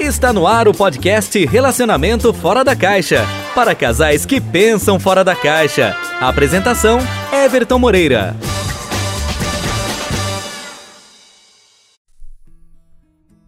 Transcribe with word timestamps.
Está 0.00 0.32
no 0.32 0.46
ar 0.46 0.66
o 0.66 0.72
podcast 0.72 1.44
Relacionamento 1.44 2.32
Fora 2.32 2.64
da 2.64 2.74
Caixa 2.74 3.18
para 3.54 3.74
casais 3.74 4.24
que 4.24 4.40
pensam 4.40 4.98
fora 4.98 5.22
da 5.22 5.36
caixa. 5.36 5.94
Apresentação: 6.18 7.00
Everton 7.30 7.78
Moreira. 7.78 8.34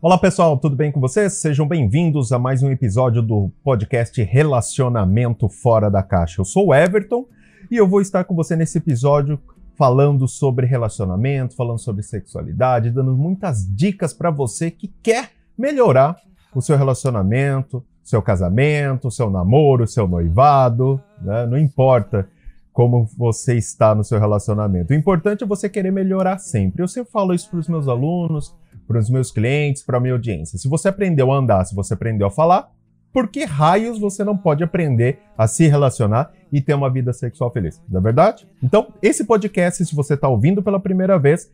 Olá 0.03 0.19
pessoal, 0.19 0.59
tudo 0.59 0.77
bem 0.77 0.93
com 0.93 1.01
vocês? 1.01 1.33
Sejam 1.41 1.67
bem-vindos 1.67 2.33
a 2.33 2.39
mais 2.39 2.63
um 2.63 2.71
episódio 2.71 3.23
do 3.23 3.51
podcast 3.65 4.23
Relacionamento 4.23 5.49
Fora 5.49 5.91
da 5.91 6.03
Caixa. 6.03 6.43
Eu 6.43 6.45
sou 6.45 6.67
o 6.67 6.75
Everton 6.75 7.25
e 7.71 7.79
eu 7.79 7.89
vou 7.89 8.03
estar 8.03 8.25
com 8.25 8.35
você 8.35 8.55
nesse 8.55 8.77
episódio 8.77 9.41
falando 9.75 10.29
sobre 10.29 10.67
relacionamento, 10.67 11.57
falando 11.57 11.79
sobre 11.79 12.03
sexualidade, 12.03 12.91
dando 12.91 13.17
muitas 13.17 13.67
dicas 13.75 14.13
para 14.13 14.31
você 14.31 14.71
que 14.71 14.93
quer 15.03 15.31
melhorar 15.57 16.15
o 16.55 16.61
seu 16.61 16.77
relacionamento, 16.77 17.85
seu 18.03 18.21
casamento, 18.21 19.11
seu 19.11 19.31
namoro, 19.31 19.87
seu 19.87 20.07
noivado, 20.07 21.01
né? 21.21 21.47
não 21.47 21.59
importa 21.59 22.29
como 22.73 23.07
você 23.17 23.57
está 23.57 23.95
no 23.95 24.03
seu 24.03 24.19
relacionamento. 24.19 24.93
O 24.93 24.97
importante 24.97 25.45
é 25.45 25.47
você 25.47 25.69
querer 25.69 25.91
melhorar 25.91 26.39
sempre. 26.39 26.83
Eu 26.83 26.89
sempre 26.89 27.13
falo 27.13 27.35
isso 27.35 27.51
para 27.51 27.59
os 27.59 27.69
meus 27.69 27.87
alunos, 27.87 28.55
para 28.89 28.99
os 28.99 29.11
meus 29.11 29.31
clientes, 29.31 29.83
para 29.83 29.99
a 29.99 30.01
minha 30.01 30.15
audiência. 30.15 30.59
Se 30.59 30.69
você 30.69 30.89
aprendeu 30.89 31.31
a 31.31 31.37
andar, 31.37 31.65
se 31.65 31.75
você 31.75 31.95
aprendeu 31.95 32.27
a 32.27 32.31
falar, 32.31 32.71
por 33.13 33.29
que 33.29 33.45
raios 33.45 33.99
você 33.99 34.25
não 34.25 34.37
pode 34.37 34.65
aprender 34.65 35.19
a 35.37 35.47
se 35.47 35.69
relacionar 35.69 36.33
e 36.51 36.63
ter 36.63 36.73
uma 36.73 36.91
vida 36.91 37.13
sexual 37.13 37.53
feliz? 37.53 37.81
Não 37.89 38.01
é 38.01 38.03
verdade? 38.03 38.49
Então, 38.63 38.89
esse 39.03 39.25
podcast, 39.25 39.85
se 39.85 39.95
você 39.95 40.15
está 40.15 40.29
ouvindo 40.29 40.63
pela 40.63 40.81
primeira 40.81 41.19
vez, 41.19 41.51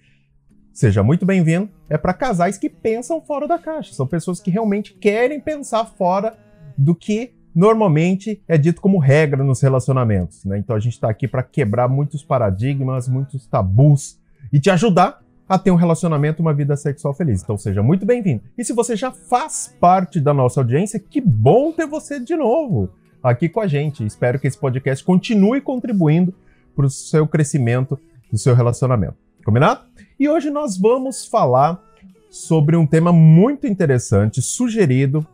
seja 0.79 1.03
muito 1.03 1.27
bem-vindo. 1.27 1.69
É 1.91 1.99
para 1.99 2.15
casais 2.15 2.57
que 2.57 2.71
pensam 2.71 3.21
fora 3.21 3.49
da 3.49 3.59
caixa. 3.59 3.93
São 3.93 4.07
pessoas 4.07 4.39
que 4.39 4.49
realmente 4.49 4.95
querem 4.95 5.41
pensar 5.41 5.85
fora 5.85 6.39
do 6.77 6.95
que 6.95 7.33
normalmente 7.53 8.41
é 8.47 8.57
dito 8.57 8.81
como 8.81 8.99
regra 8.99 9.43
nos 9.43 9.61
relacionamentos. 9.61 10.45
Né? 10.45 10.57
Então, 10.59 10.77
a 10.77 10.79
gente 10.79 10.93
está 10.93 11.11
aqui 11.11 11.27
para 11.27 11.43
quebrar 11.43 11.89
muitos 11.89 12.23
paradigmas, 12.23 13.09
muitos 13.09 13.45
tabus 13.49 14.21
e 14.53 14.61
te 14.61 14.71
ajudar 14.71 15.21
a 15.49 15.59
ter 15.59 15.73
um 15.73 15.75
relacionamento, 15.75 16.43
uma 16.43 16.55
vida 16.55 16.77
sexual 16.77 17.13
feliz. 17.13 17.43
Então 17.43 17.57
seja 17.57 17.83
muito 17.83 18.07
bem-vindo. 18.07 18.43
E 18.57 18.63
se 18.63 18.73
você 18.73 18.95
já 18.95 19.11
faz 19.11 19.75
parte 19.81 20.21
da 20.21 20.33
nossa 20.33 20.61
audiência, 20.61 21.01
que 21.01 21.21
bom 21.21 21.73
ter 21.73 21.87
você 21.87 22.21
de 22.21 22.37
novo 22.37 22.91
aqui 23.23 23.49
com 23.49 23.61
a 23.61 23.67
gente. 23.67 24.05
Espero 24.05 24.39
que 24.39 24.47
esse 24.47 24.59
podcast 24.59 25.03
continue 25.03 25.61
contribuindo 25.61 26.35
para 26.77 26.85
o 26.85 26.91
seu 26.91 27.27
crescimento 27.27 27.99
do 28.31 28.37
seu 28.37 28.55
relacionamento. 28.55 29.28
Combinado? 29.45 29.83
E 30.19 30.29
hoje 30.29 30.51
nós 30.51 30.77
vamos 30.77 31.27
falar 31.27 31.83
sobre 32.31 32.77
um 32.77 32.87
tema 32.87 33.13
muito 33.13 33.67
interessante, 33.67 34.43
sugerido 34.43 35.27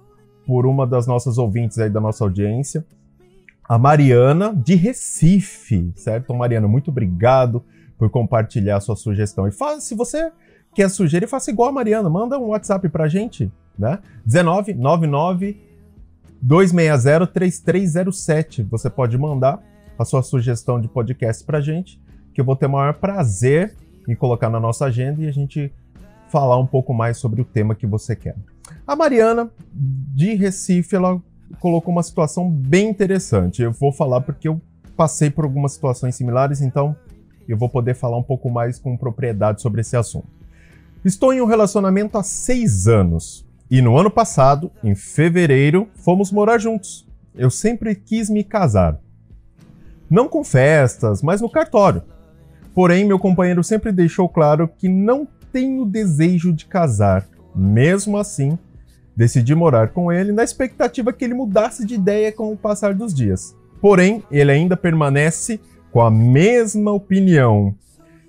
por 0.47 0.67
uma 0.67 0.87
das 0.87 1.07
nossas 1.07 1.39
ouvintes 1.39 1.79
aí 1.79 1.91
da 1.91 2.01
nossa 2.01 2.23
audiência, 2.25 2.85
a 3.67 3.79
Mariana 3.79 4.55
de 4.55 4.75
Recife, 4.75 5.91
certo? 5.97 6.35
Mariana, 6.35 6.69
muito 6.69 6.91
obrigado 6.91 7.65
por 7.99 8.11
compartilhar 8.11 8.81
sua 8.81 8.95
sugestão. 8.95 9.49
E 9.49 9.53
faz, 9.53 9.85
se 9.85 9.95
você 9.95 10.31
quer 10.75 10.91
sugerir, 10.91 11.27
faça 11.27 11.51
igual 11.51 11.71
a 11.71 11.73
Mariana, 11.73 12.11
manda 12.11 12.39
um 12.39 12.49
WhatsApp 12.49 12.89
pra 12.91 13.09
gente, 13.09 13.51
né? 13.79 14.01
19 14.25 14.75
99 14.75 15.61
260 16.43 17.27
3307. 17.29 18.63
Você 18.65 18.91
pode 18.91 19.17
mandar 19.17 19.63
a 19.99 20.05
sua 20.05 20.23
sugestão 20.23 20.79
de 20.81 20.89
podcast 20.89 21.43
pra 21.45 21.61
gente, 21.61 22.01
que 22.35 22.41
eu 22.41 22.45
vou 22.45 22.55
ter 22.55 22.67
o 22.67 22.71
maior 22.71 22.95
prazer 22.95 23.75
em 24.09 24.15
colocar 24.15 24.49
na 24.51 24.61
nossa 24.61 24.87
agenda 24.87 25.23
e 25.23 25.29
a 25.29 25.33
gente 25.33 25.73
falar 26.29 26.59
um 26.59 26.67
pouco 26.67 26.93
mais 26.93 27.17
sobre 27.17 27.41
o 27.41 27.45
tema 27.45 27.75
que 27.75 27.87
você 27.87 28.17
quer. 28.17 28.37
A 28.87 28.97
Mariana 28.97 29.51
de 29.73 30.35
Recife, 30.35 30.97
ela 30.97 31.21
colocou 31.61 31.93
uma 31.93 32.03
situação 32.03 32.51
bem 32.51 32.89
interessante. 32.89 33.63
Eu 33.63 33.73
vou 33.73 33.93
falar 33.93 34.21
porque 34.21 34.49
eu 34.49 34.61
passei 34.97 35.31
por 35.31 35.45
algumas 35.45 35.73
situações 35.73 36.15
similares, 36.15 36.61
então 36.61 36.97
eu 37.49 37.57
vou 37.57 37.69
poder 37.69 37.95
falar 37.95 38.17
um 38.17 38.23
pouco 38.23 38.51
mais 38.51 38.79
com 38.79 38.97
propriedade 38.97 39.61
sobre 39.61 39.81
esse 39.81 39.97
assunto. 39.97 40.29
Estou 41.05 41.33
em 41.33 41.41
um 41.41 41.47
relacionamento 41.47 42.17
há 42.17 42.23
seis 42.23 42.89
anos 42.89 43.45
e 43.71 43.81
no 43.83 43.99
ano 43.99 44.11
passado, 44.11 44.71
em 44.83 44.95
fevereiro, 44.95 45.89
fomos 45.97 46.31
morar 46.31 46.59
juntos. 46.59 47.07
Eu 47.35 47.51
sempre 47.51 47.95
quis 47.95 48.31
me 48.31 48.45
casar. 48.45 49.01
Não 50.09 50.29
com 50.29 50.45
festas, 50.45 51.23
mas 51.23 51.41
no 51.41 51.51
cartório. 51.51 52.03
Porém, 52.75 53.05
meu 53.05 53.19
companheiro 53.19 53.63
sempre 53.63 53.93
deixou 53.93 54.29
claro 54.29 54.69
que 54.69 54.89
não 54.89 55.27
tenho 55.53 55.85
desejo 55.85 56.53
de 56.53 56.67
casar. 56.67 57.27
Mesmo 57.55 58.19
assim, 58.19 58.59
decidi 59.17 59.55
morar 59.55 59.91
com 59.91 60.11
ele 60.11 60.33
na 60.33 60.43
expectativa 60.43 61.13
que 61.13 61.25
ele 61.25 61.35
mudasse 61.35 61.87
de 61.87 61.95
ideia 61.95 62.33
com 62.33 62.53
o 62.53 62.57
passar 62.57 62.93
dos 62.93 63.15
dias. 63.15 63.55
Porém, 63.81 64.25
ele 64.31 64.51
ainda 64.51 64.77
permanece 64.77 65.61
com 65.93 66.01
a 66.01 66.11
mesma 66.11 66.91
opinião. 66.91 67.73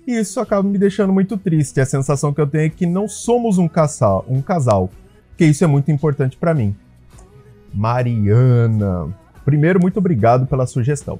E 0.06 0.12
isso 0.12 0.38
acaba 0.38 0.68
me 0.68 0.78
deixando 0.78 1.12
muito 1.12 1.36
triste. 1.36 1.80
A 1.80 1.86
sensação 1.86 2.32
que 2.32 2.40
eu 2.40 2.46
tenho 2.46 2.66
é 2.66 2.70
que 2.70 2.86
não 2.86 3.08
somos 3.08 3.58
um 3.58 3.66
casal, 3.66 4.24
um 4.28 4.40
casal, 4.40 4.88
porque 5.30 5.44
isso 5.44 5.64
é 5.64 5.66
muito 5.66 5.90
importante 5.90 6.36
para 6.36 6.54
mim. 6.54 6.76
Mariana, 7.74 9.12
primeiro 9.44 9.80
muito 9.80 9.98
obrigado 9.98 10.46
pela 10.46 10.66
sugestão. 10.66 11.18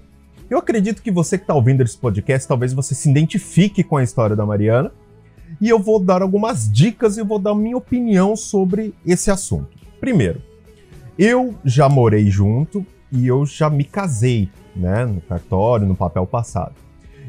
Eu 0.48 0.58
acredito 0.58 1.02
que 1.02 1.10
você 1.10 1.36
que 1.36 1.42
está 1.42 1.54
ouvindo 1.54 1.82
esse 1.82 1.98
podcast, 1.98 2.46
talvez 2.46 2.72
você 2.72 2.94
se 2.94 3.10
identifique 3.10 3.82
com 3.82 3.96
a 3.96 4.02
história 4.02 4.36
da 4.36 4.46
Mariana, 4.46 4.92
e 5.60 5.68
eu 5.68 5.78
vou 5.78 5.98
dar 5.98 6.22
algumas 6.22 6.70
dicas 6.70 7.18
e 7.18 7.22
vou 7.22 7.38
dar 7.38 7.54
minha 7.54 7.76
opinião 7.76 8.36
sobre 8.36 8.94
esse 9.04 9.28
assunto. 9.28 9.76
Primeiro, 9.98 10.40
eu 11.18 11.54
já 11.64 11.88
morei 11.88 12.30
junto 12.30 12.86
e 13.10 13.26
eu 13.26 13.44
já 13.44 13.68
me 13.68 13.82
casei 13.82 14.48
né, 14.74 15.04
no 15.04 15.20
cartório, 15.20 15.86
no 15.86 15.96
papel 15.96 16.26
passado. 16.26 16.74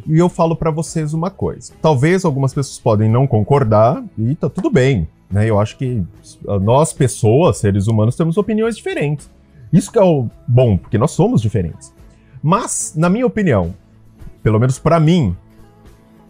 E 0.05 0.17
eu 0.19 0.29
falo 0.29 0.55
para 0.55 0.69
vocês 0.69 1.11
uma 1.13 1.31
coisa. 1.31 1.73
Talvez 1.81 2.23
algumas 2.23 2.53
pessoas 2.53 2.79
podem 2.79 3.09
não 3.09 3.25
concordar 3.25 4.03
e 4.17 4.35
tá 4.35 4.47
tudo 4.47 4.69
bem, 4.69 5.07
né? 5.29 5.49
Eu 5.49 5.59
acho 5.59 5.77
que 5.77 6.03
nós 6.61 6.93
pessoas, 6.93 7.57
seres 7.57 7.87
humanos, 7.87 8.15
temos 8.15 8.37
opiniões 8.37 8.77
diferentes. 8.77 9.29
Isso 9.73 9.91
que 9.91 9.97
é 9.97 10.03
o 10.03 10.29
bom, 10.47 10.77
porque 10.77 10.97
nós 10.97 11.11
somos 11.11 11.41
diferentes. 11.41 11.96
Mas, 12.49 12.93
na 12.95 13.09
minha 13.09 13.25
opinião, 13.25 13.75
pelo 14.41 14.57
menos 14.57 14.79
para 14.79 15.01
mim, 15.01 15.35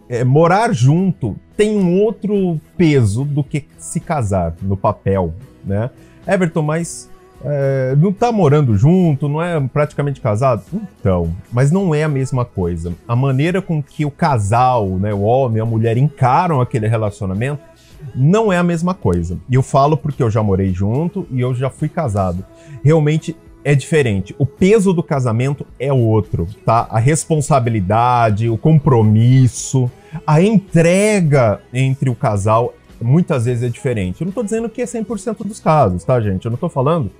é, 0.08 0.24
morar 0.24 0.72
junto 0.72 1.36
tem 1.56 1.78
um 1.78 2.02
outro 2.02 2.60
peso 2.76 3.24
do 3.24 3.44
que 3.44 3.66
se 3.78 4.00
casar 4.00 4.52
no 4.60 4.76
papel, 4.76 5.32
né? 5.64 5.90
Everton, 6.26 6.62
mas 6.62 7.08
é, 7.44 7.94
não 7.96 8.12
tá 8.12 8.32
morando 8.32 8.76
junto, 8.76 9.28
não 9.28 9.40
é 9.40 9.60
praticamente 9.68 10.20
casado? 10.20 10.64
Então, 10.72 11.32
mas 11.52 11.70
não 11.70 11.94
é 11.94 12.02
a 12.02 12.08
mesma 12.08 12.44
coisa. 12.44 12.92
A 13.06 13.14
maneira 13.14 13.62
com 13.62 13.80
que 13.80 14.04
o 14.04 14.10
casal, 14.10 14.88
né, 14.98 15.14
o 15.14 15.20
homem 15.20 15.58
e 15.58 15.60
a 15.60 15.64
mulher 15.64 15.96
encaram 15.96 16.60
aquele 16.60 16.88
relacionamento 16.88 17.62
não 18.12 18.52
é 18.52 18.58
a 18.58 18.64
mesma 18.64 18.92
coisa. 18.92 19.38
E 19.48 19.54
eu 19.54 19.62
falo 19.62 19.96
porque 19.96 20.22
eu 20.24 20.30
já 20.30 20.42
morei 20.42 20.74
junto 20.74 21.28
e 21.30 21.40
eu 21.40 21.54
já 21.54 21.70
fui 21.70 21.88
casado. 21.88 22.44
Realmente 22.82 23.36
é 23.64 23.74
diferente. 23.74 24.34
O 24.38 24.46
peso 24.46 24.92
do 24.92 25.02
casamento 25.02 25.66
é 25.78 25.92
outro, 25.92 26.46
tá? 26.64 26.86
A 26.90 26.98
responsabilidade, 26.98 28.48
o 28.48 28.56
compromisso, 28.56 29.90
a 30.26 30.40
entrega 30.40 31.60
entre 31.72 32.08
o 32.08 32.14
casal 32.14 32.74
muitas 33.00 33.44
vezes 33.44 33.62
é 33.62 33.68
diferente. 33.68 34.20
Eu 34.20 34.26
não 34.26 34.32
tô 34.32 34.42
dizendo 34.42 34.68
que 34.68 34.82
é 34.82 34.84
100% 34.84 35.46
dos 35.46 35.60
casos, 35.60 36.04
tá, 36.04 36.20
gente? 36.20 36.44
Eu 36.44 36.50
não 36.50 36.58
tô 36.58 36.68
falando 36.68 37.10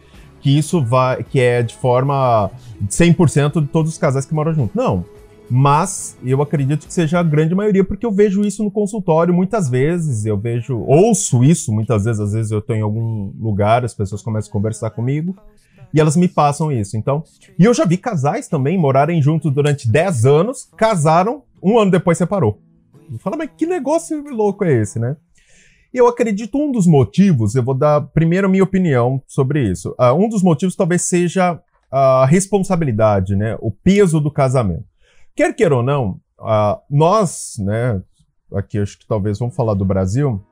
que 0.41 0.57
isso 0.57 0.83
vai, 0.83 1.23
que 1.23 1.41
é 1.41 1.63
de 1.63 1.75
forma 1.75 2.51
100% 2.89 3.61
de 3.61 3.69
todos 3.69 3.93
os 3.93 3.99
casais 3.99 4.25
que 4.25 4.35
moram 4.35 4.55
juntos. 4.55 4.75
Não. 4.75 5.05
Mas 5.51 6.17
eu 6.23 6.43
acredito 6.43 6.87
que 6.87 6.93
seja 6.93 7.21
a 7.21 7.23
grande 7.23 7.55
maioria, 7.55 7.83
porque 7.83 8.05
eu 8.05 8.13
vejo 8.13 8.45
isso 8.45 8.63
no 8.63 8.71
consultório 8.71 9.33
muitas 9.33 9.69
vezes, 9.69 10.27
eu 10.27 10.37
vejo, 10.37 10.79
ouço 10.81 11.43
isso 11.43 11.73
muitas 11.73 12.05
vezes, 12.05 12.21
às 12.21 12.33
vezes 12.33 12.53
eu 12.53 12.59
estou 12.59 12.77
em 12.77 12.83
algum 12.83 13.33
lugar, 13.41 13.83
as 13.83 13.95
pessoas 13.95 14.21
começam 14.21 14.51
a 14.51 14.53
conversar 14.53 14.91
comigo 14.91 15.35
e 15.93 16.01
elas 16.01 16.17
me 16.17 16.29
passam 16.29 16.71
isso. 16.71 16.97
Então, 16.97 17.23
e 17.59 17.65
eu 17.65 17.75
já 17.75 17.85
vi 17.85 17.97
casais 17.97 18.49
também 18.49 18.79
morarem 18.79 19.23
juntos 19.23 19.53
durante 19.53 19.89
10 19.89 20.27
anos, 20.27 20.69
casaram, 20.77 21.43
um 21.63 21.79
ano 21.79 21.91
depois 21.91 22.19
separou. 22.19 22.61
Fala, 23.19 23.37
mas 23.37 23.51
que 23.57 23.67
negócio 23.67 24.23
louco 24.31 24.65
é 24.65 24.73
esse, 24.73 24.99
né? 24.99 25.17
E 25.93 25.97
eu 25.97 26.07
acredito 26.07 26.59
um 26.59 26.71
dos 26.71 26.87
motivos, 26.87 27.55
eu 27.55 27.63
vou 27.63 27.75
dar 27.75 28.03
primeiro 28.03 28.47
a 28.47 28.51
minha 28.51 28.63
opinião 28.63 29.23
sobre 29.27 29.63
isso. 29.63 29.95
Uh, 29.99 30.13
um 30.13 30.29
dos 30.29 30.43
motivos 30.43 30.77
talvez 30.77 31.03
seja 31.03 31.59
a 31.91 32.27
responsabilidade, 32.27 33.35
né? 33.35 33.57
O 33.61 33.71
peso 33.71 34.21
do 34.21 34.31
casamento. 34.31 34.85
Quer 35.35 35.55
queira 35.55 35.77
ou 35.77 35.83
não, 35.83 36.21
uh, 36.39 36.79
nós, 36.91 37.55
né? 37.59 38.03
Aqui 38.55 38.79
acho 38.79 38.99
que 38.99 39.07
talvez 39.07 39.39
vamos 39.39 39.57
falar 39.57 39.75
do 39.75 39.85
Brasil. 39.85 40.43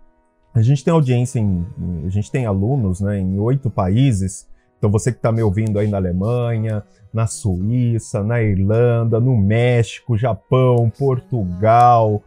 A 0.54 0.62
gente 0.62 0.82
tem 0.82 0.92
audiência 0.92 1.38
em, 1.38 1.66
a 2.06 2.08
gente 2.08 2.30
tem 2.30 2.46
alunos, 2.46 3.00
né? 3.00 3.18
Em 3.18 3.38
oito 3.38 3.68
países. 3.68 4.48
Então 4.86 4.92
você 5.00 5.10
que 5.10 5.18
está 5.18 5.32
me 5.32 5.42
ouvindo 5.42 5.80
aí 5.80 5.88
na 5.88 5.96
Alemanha, 5.96 6.80
na 7.12 7.26
Suíça, 7.26 8.22
na 8.22 8.40
Irlanda, 8.40 9.18
no 9.18 9.36
México, 9.36 10.16
Japão, 10.16 10.88
Portugal, 10.96 12.22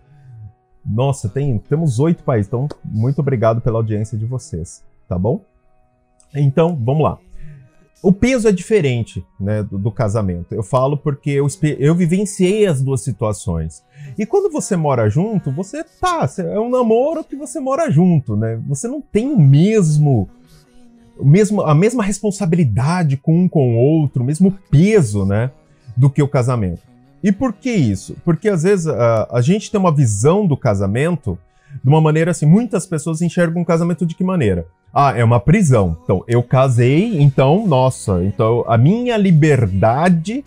nossa, 0.86 1.30
tem, 1.30 1.58
temos 1.58 2.00
oito 2.00 2.22
países, 2.22 2.48
então 2.48 2.68
muito 2.84 3.20
obrigado 3.20 3.62
pela 3.62 3.80
audiência 3.80 4.18
de 4.18 4.26
vocês, 4.26 4.84
tá 5.08 5.18
bom? 5.18 5.40
Então, 6.36 6.78
vamos 6.84 7.04
lá. 7.04 7.18
O 8.04 8.12
peso 8.12 8.46
é 8.46 8.52
diferente 8.52 9.26
né, 9.40 9.64
do, 9.64 9.78
do 9.78 9.90
casamento. 9.90 10.54
Eu 10.54 10.64
falo 10.64 10.98
porque 10.98 11.30
eu, 11.30 11.48
eu 11.80 11.96
vivenciei 11.96 12.68
as 12.68 12.82
duas 12.82 13.00
situações. 13.00 13.86
E 14.18 14.26
quando 14.26 14.52
você 14.52 14.76
mora 14.76 15.10
junto, 15.10 15.50
você 15.50 15.82
tá. 15.84 16.30
É 16.40 16.60
um 16.60 16.70
namoro 16.70 17.24
que 17.24 17.38
você 17.38 17.58
mora 17.62 17.90
junto, 17.90 18.36
né? 18.36 18.62
Você 18.68 18.88
não 18.90 19.02
tem 19.02 19.30
o 19.30 19.40
mesmo. 19.40 20.30
Mesmo 21.21 21.62
a 21.62 21.75
mesma 21.75 22.04
responsabilidade 22.04 23.18
com 23.18 23.44
um 23.44 23.48
com 23.48 23.75
o 23.75 23.77
outro, 23.77 24.24
o 24.24 24.25
mesmo 24.25 24.57
peso, 24.69 25.25
né? 25.25 25.51
Do 25.95 26.10
que 26.10 26.21
o 26.21 26.27
casamento. 26.27 26.81
E 27.24 27.31
por 27.31 27.54
que 27.54 27.71
isso? 27.71 28.16
Porque 28.24 28.48
às 28.48 28.63
vezes 28.63 28.88
a, 28.88 29.27
a 29.31 29.42
gente 29.42 29.69
tem 29.69 29.80
uma 29.80 29.94
visão 29.94 30.48
do 30.48 30.56
casamento 30.56 31.38
de 31.83 31.89
uma 31.89 32.01
maneira 32.01 32.31
assim. 32.31 32.45
Muitas 32.45 32.86
pessoas 32.86 33.21
enxergam 33.21 33.62
um 33.62 33.66
casamento 33.66 34.06
de 34.06 34.16
que 34.16 34.24
maneira? 34.24 34.66
Ah, 34.94 35.13
é 35.16 35.24
uma 35.24 35.39
prisão. 35.39 35.98
Então, 36.04 36.24
eu 36.27 36.42
casei, 36.42 37.21
então, 37.21 37.68
nossa, 37.68 38.24
então 38.24 38.63
a 38.68 38.77
minha 38.77 39.18
liberdade 39.18 40.44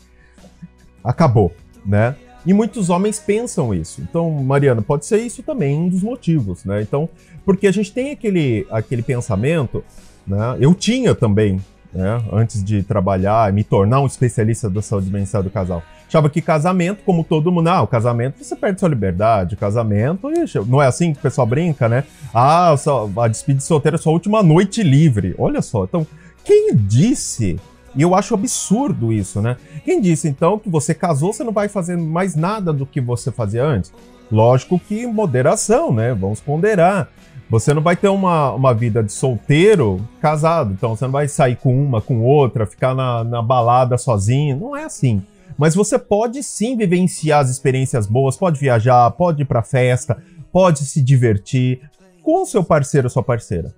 acabou, 1.05 1.53
né? 1.87 2.17
E 2.45 2.53
muitos 2.53 2.91
homens 2.91 3.21
pensam 3.21 3.73
isso. 3.73 4.01
Então, 4.01 4.31
Mariana, 4.31 4.83
pode 4.83 5.07
ser 5.07 5.19
isso 5.19 5.45
também 5.45 5.77
um 5.79 5.89
dos 5.89 6.03
motivos, 6.03 6.65
né? 6.65 6.83
Então, 6.83 7.09
porque 7.45 7.69
a 7.69 7.73
gente 7.73 7.93
tem 7.93 8.11
aquele, 8.11 8.67
aquele 8.69 9.03
pensamento, 9.03 9.85
né? 10.27 10.57
Eu 10.61 10.75
tinha 10.75 11.15
também, 11.15 11.61
né? 11.93 12.23
Antes 12.33 12.63
de 12.63 12.83
trabalhar, 12.83 13.53
me 13.53 13.65
tornar 13.65 14.01
um 14.01 14.07
especialista 14.07 14.69
da 14.71 14.83
saúde 14.83 15.11
mental 15.11 15.43
do 15.43 15.51
casal. 15.51 15.83
Achava 16.09 16.29
que 16.29 16.43
casamento, 16.43 17.03
como 17.05 17.25
todo 17.25 17.51
mundo, 17.51 17.69
ah, 17.69 17.83
o 17.83 17.87
casamento 17.87 18.43
você 18.45 18.55
perde 18.55 18.81
sua 18.81 18.89
liberdade, 18.89 19.57
casamento, 19.57 20.31
ixi, 20.31 20.59
não 20.67 20.83
é 20.83 20.87
assim 20.87 21.13
que 21.13 21.19
o 21.19 21.23
pessoal 21.23 21.47
brinca, 21.47 21.89
né? 21.89 22.05
Ah, 22.35 22.75
só, 22.77 23.09
a 23.17 23.29
despedida 23.29 23.65
solteira 23.65 23.97
é 23.97 23.99
sua 23.99 24.13
última 24.13 24.43
noite 24.43 24.83
livre. 24.83 25.35
Olha 25.39 25.63
só, 25.63 25.85
então, 25.85 26.07
quem 26.45 26.75
disse 26.75 27.59
e 27.95 28.03
eu 28.03 28.15
acho 28.15 28.35
absurdo 28.35 29.13
isso, 29.13 29.41
né? 29.41 29.57
Quem 29.85 30.01
disse 30.01 30.29
então 30.29 30.59
que 30.59 30.69
você 30.69 30.95
casou, 30.95 31.33
você 31.33 31.45
não 31.45 31.53
vai 31.53 31.69
fazer 31.69 31.97
mais 31.97 32.35
nada 32.35 32.73
do 32.73 32.87
que 32.87 33.01
você 33.01 33.31
fazia 33.31 33.65
antes? 33.65 33.93
Lógico 34.31 34.79
que 34.79 35.07
moderação, 35.07 35.93
né? 35.93 36.15
Vamos 36.15 36.41
ponderar. 36.41 37.09
Você 37.53 37.75
não 37.75 37.83
vai 37.83 37.95
ter 37.95 38.09
uma, 38.09 38.51
uma 38.53 38.73
vida 38.73 39.03
de 39.03 39.13
solteiro 39.13 40.01
casado, 40.23 40.73
então 40.73 40.97
você 40.97 41.05
não 41.05 41.13
vai 41.13 41.29
sair 41.29 41.55
com 41.55 41.85
uma, 41.85 42.01
com 42.01 42.23
outra, 42.23 42.65
ficar 42.65 42.95
na, 42.95 43.23
na 43.23 43.43
balada 43.43 43.99
sozinho. 43.99 44.57
Não 44.57 44.75
é 44.75 44.85
assim. 44.85 45.23
Mas 45.59 45.75
você 45.75 45.99
pode 45.99 46.43
sim 46.43 46.79
vivenciar 46.79 47.41
as 47.41 47.51
experiências 47.51 48.07
boas, 48.07 48.39
pode 48.39 48.59
viajar, 48.59 49.11
pode 49.11 49.43
ir 49.43 49.45
pra 49.45 49.63
festa, 49.63 50.17
pode 50.51 50.87
se 50.87 51.03
divertir 51.03 51.83
com 52.23 52.47
seu 52.47 52.65
parceiro 52.65 53.05
ou 53.05 53.11
sua 53.11 53.23
parceira. 53.23 53.75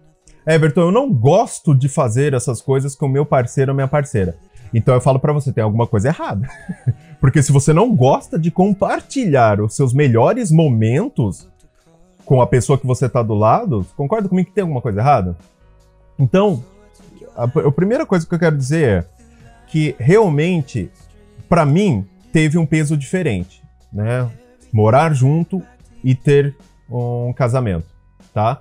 Everton, 0.47 0.83
eu 0.83 0.93
não 0.93 1.13
gosto 1.13 1.75
de 1.75 1.89
fazer 1.89 2.33
essas 2.33 2.63
coisas 2.63 2.95
com 2.95 3.09
meu 3.09 3.27
parceiro 3.27 3.73
ou 3.73 3.75
minha 3.75 3.89
parceira. 3.89 4.37
Então 4.73 4.95
eu 4.95 5.01
falo 5.01 5.19
para 5.19 5.33
você, 5.33 5.53
tem 5.53 5.65
alguma 5.65 5.89
coisa 5.89 6.11
errada. 6.11 6.49
Porque 7.21 7.43
se 7.43 7.51
você 7.51 7.73
não 7.73 7.93
gosta 7.93 8.39
de 8.39 8.53
compartilhar 8.53 9.61
os 9.61 9.75
seus 9.75 9.93
melhores 9.93 10.53
momentos 10.53 11.49
com 12.25 12.41
a 12.41 12.47
pessoa 12.47 12.79
que 12.79 12.87
você 12.87 13.09
tá 13.09 13.23
do 13.23 13.35
lado, 13.35 13.87
concorda 13.97 14.29
comigo 14.29 14.49
que 14.49 14.55
tem 14.55 14.63
alguma 14.63 14.81
coisa 14.81 15.01
errada? 15.01 15.37
Então, 16.19 16.65
a, 17.37 17.45
a 17.45 17.73
primeira 17.73 18.07
coisa 18.07 18.27
que 18.27 18.35
eu 18.35 18.39
quero 18.39 18.57
dizer 18.57 18.89
é 18.89 19.05
que 19.67 19.95
realmente 19.99 20.91
para 21.49 21.65
mim, 21.65 22.05
teve 22.33 22.59
um 22.59 22.67
peso 22.67 22.97
diferente, 22.97 23.63
né? 23.93 24.29
Morar 24.73 25.15
junto 25.15 25.63
e 26.03 26.15
ter 26.15 26.55
um 26.91 27.33
casamento, 27.33 27.87
tá? 28.33 28.61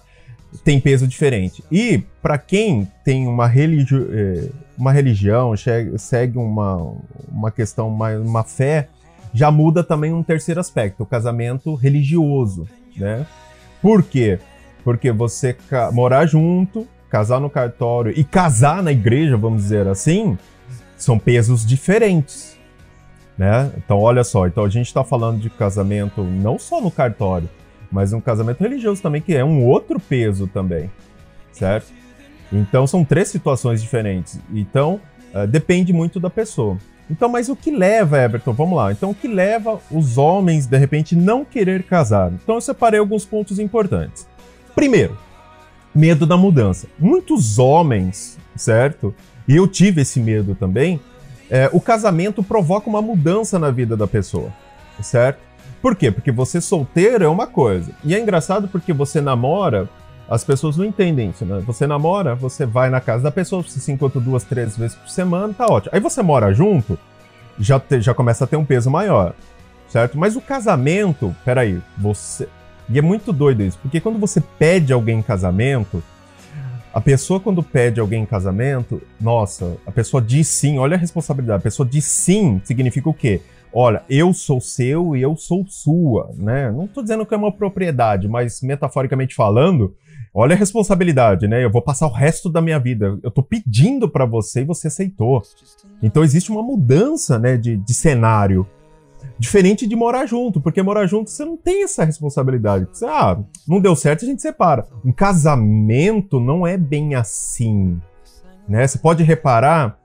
Tem 0.63 0.79
peso 0.79 1.07
diferente. 1.07 1.63
E 1.71 2.03
para 2.21 2.37
quem 2.37 2.87
tem 3.03 3.27
uma, 3.27 3.47
religi 3.47 3.95
eh, 3.95 4.49
uma 4.77 4.91
religião, 4.91 5.55
segue 5.97 6.37
uma, 6.37 6.95
uma 7.27 7.49
questão, 7.49 7.87
uma, 7.87 8.11
uma 8.11 8.43
fé, 8.43 8.89
já 9.33 9.49
muda 9.49 9.83
também 9.83 10.13
um 10.13 10.21
terceiro 10.21 10.59
aspecto, 10.59 11.01
o 11.01 11.05
casamento 11.07 11.73
religioso, 11.73 12.67
né? 12.95 13.25
Por 13.83 14.01
quê? 14.01 14.39
Porque 14.83 15.11
você 15.11 15.55
morar 15.91 16.25
junto, 16.25 16.87
casar 17.07 17.39
no 17.39 17.51
cartório 17.51 18.11
e 18.17 18.23
casar 18.23 18.81
na 18.81 18.91
igreja, 18.91 19.37
vamos 19.37 19.61
dizer 19.61 19.87
assim, 19.87 20.35
são 20.97 21.19
pesos 21.19 21.63
diferentes 21.63 22.53
né? 23.37 23.71
Então, 23.77 23.99
olha 23.99 24.23
só, 24.23 24.47
então 24.47 24.63
a 24.63 24.69
gente 24.69 24.87
está 24.87 25.03
falando 25.03 25.39
de 25.39 25.49
casamento 25.49 26.23
não 26.23 26.59
só 26.59 26.79
no 26.79 26.91
cartório, 26.91 27.49
mas 27.91 28.13
um 28.13 28.21
casamento 28.21 28.61
religioso 28.61 29.01
também, 29.01 29.21
que 29.21 29.35
é 29.35 29.43
um 29.43 29.65
outro 29.65 29.99
peso 29.99 30.47
também, 30.47 30.89
certo? 31.51 31.91
Então, 32.51 32.85
são 32.85 33.03
três 33.03 33.29
situações 33.29 33.81
diferentes. 33.81 34.39
Então, 34.53 34.99
uh, 35.33 35.47
depende 35.47 35.91
muito 35.91 36.19
da 36.19 36.29
pessoa. 36.29 36.77
Então, 37.09 37.29
mas 37.29 37.49
o 37.49 37.55
que 37.55 37.69
leva, 37.69 38.17
Everton? 38.17 38.53
Vamos 38.53 38.77
lá. 38.77 38.91
Então, 38.91 39.11
o 39.11 39.15
que 39.15 39.27
leva 39.27 39.79
os 39.91 40.17
homens, 40.17 40.65
de 40.65 40.77
repente, 40.77 41.15
não 41.15 41.43
querer 41.43 41.83
casar? 41.83 42.31
Então, 42.31 42.55
eu 42.55 42.61
separei 42.61 42.99
alguns 42.99 43.25
pontos 43.25 43.59
importantes. 43.59 44.27
Primeiro, 44.73 45.17
medo 45.93 46.25
da 46.25 46.37
mudança. 46.37 46.87
Muitos 46.97 47.59
homens, 47.59 48.37
certo? 48.55 49.13
E 49.47 49.55
eu 49.55 49.67
tive 49.67 50.01
esse 50.01 50.19
medo 50.19 50.55
também, 50.55 50.99
é, 51.49 51.69
o 51.71 51.79
casamento 51.79 52.41
provoca 52.41 52.89
uma 52.89 53.01
mudança 53.01 53.59
na 53.59 53.69
vida 53.69 53.95
da 53.95 54.07
pessoa, 54.07 54.51
certo? 55.01 55.39
Por 55.81 55.95
quê? 55.95 56.09
Porque 56.09 56.31
você 56.31 56.61
solteiro 56.61 57.25
é 57.25 57.27
uma 57.27 57.45
coisa. 57.45 57.91
E 58.03 58.15
é 58.15 58.19
engraçado 58.19 58.69
porque 58.69 58.93
você 58.93 59.19
namora, 59.19 59.89
as 60.29 60.43
pessoas 60.43 60.77
não 60.77 60.85
entendem 60.85 61.29
isso, 61.29 61.45
né? 61.45 61.61
Você 61.65 61.85
namora, 61.85 62.35
você 62.35 62.65
vai 62.65 62.89
na 62.89 63.01
casa 63.01 63.23
da 63.23 63.31
pessoa, 63.31 63.61
você 63.61 63.79
se 63.79 63.91
encontra 63.91 64.19
duas, 64.19 64.43
três 64.43 64.77
vezes 64.77 64.95
por 64.95 65.09
semana, 65.09 65.53
tá 65.53 65.65
ótimo. 65.67 65.91
Aí 65.93 65.99
você 65.99 66.21
mora 66.21 66.53
junto, 66.53 66.97
já, 67.59 67.79
te, 67.79 68.01
já 68.01 68.13
começa 68.13 68.43
a 68.43 68.47
ter 68.47 68.55
um 68.55 68.65
peso 68.65 68.89
maior, 68.89 69.33
certo? 69.89 70.17
Mas 70.17 70.35
o 70.35 70.41
casamento, 70.41 71.35
peraí, 71.43 71.81
você. 71.97 72.47
E 72.89 72.97
é 72.97 73.01
muito 73.01 73.31
doido 73.31 73.63
isso, 73.63 73.79
porque 73.81 73.99
quando 73.99 74.19
você 74.19 74.41
pede 74.41 74.91
alguém 74.91 75.19
em 75.19 75.23
casamento, 75.23 76.03
a 76.93 77.01
pessoa, 77.01 77.39
quando 77.39 77.63
pede 77.63 77.99
alguém 77.99 78.21
em 78.21 78.25
casamento, 78.25 79.01
nossa, 79.19 79.77
a 79.85 79.91
pessoa 79.91 80.21
diz 80.21 80.47
sim, 80.47 80.77
olha 80.77 80.95
a 80.95 80.99
responsabilidade. 80.99 81.59
A 81.59 81.63
pessoa 81.63 81.87
diz 81.89 82.05
sim 82.05 82.61
significa 82.63 83.09
o 83.09 83.13
quê? 83.13 83.41
Olha, 83.73 84.03
eu 84.07 84.31
sou 84.33 84.61
seu 84.61 85.15
e 85.15 85.21
eu 85.21 85.35
sou 85.35 85.65
sua, 85.67 86.31
né? 86.37 86.71
Não 86.71 86.85
estou 86.85 87.01
dizendo 87.01 87.25
que 87.25 87.33
é 87.33 87.37
uma 87.37 87.51
propriedade, 87.51 88.27
mas 88.27 88.61
metaforicamente 88.61 89.33
falando, 89.33 89.95
olha 90.31 90.55
a 90.55 90.57
responsabilidade, 90.57 91.47
né? 91.47 91.65
Eu 91.65 91.71
vou 91.71 91.81
passar 91.81 92.05
o 92.05 92.11
resto 92.11 92.49
da 92.49 92.61
minha 92.61 92.77
vida. 92.77 93.19
Eu 93.23 93.29
estou 93.29 93.43
pedindo 93.43 94.07
para 94.07 94.25
você 94.25 94.61
e 94.61 94.65
você 94.65 94.87
aceitou. 94.87 95.41
Então 96.03 96.23
existe 96.23 96.51
uma 96.51 96.61
mudança, 96.61 97.39
né, 97.39 97.57
de, 97.57 97.75
de 97.75 97.93
cenário. 97.95 98.67
Diferente 99.39 99.87
de 99.87 99.95
morar 99.95 100.27
junto, 100.27 100.61
porque 100.61 100.83
morar 100.83 101.07
junto 101.07 101.31
você 101.31 101.43
não 101.43 101.57
tem 101.57 101.83
essa 101.83 102.03
responsabilidade. 102.03 102.87
Você, 102.91 103.05
ah, 103.05 103.39
não 103.67 103.79
deu 103.79 103.95
certo, 103.95 104.23
a 104.23 104.27
gente 104.27 104.41
separa. 104.41 104.85
Um 105.03 105.11
casamento 105.11 106.39
não 106.39 106.67
é 106.67 106.77
bem 106.77 107.15
assim. 107.15 107.99
Né? 108.67 108.85
Você 108.85 108.99
pode 108.99 109.23
reparar 109.23 109.97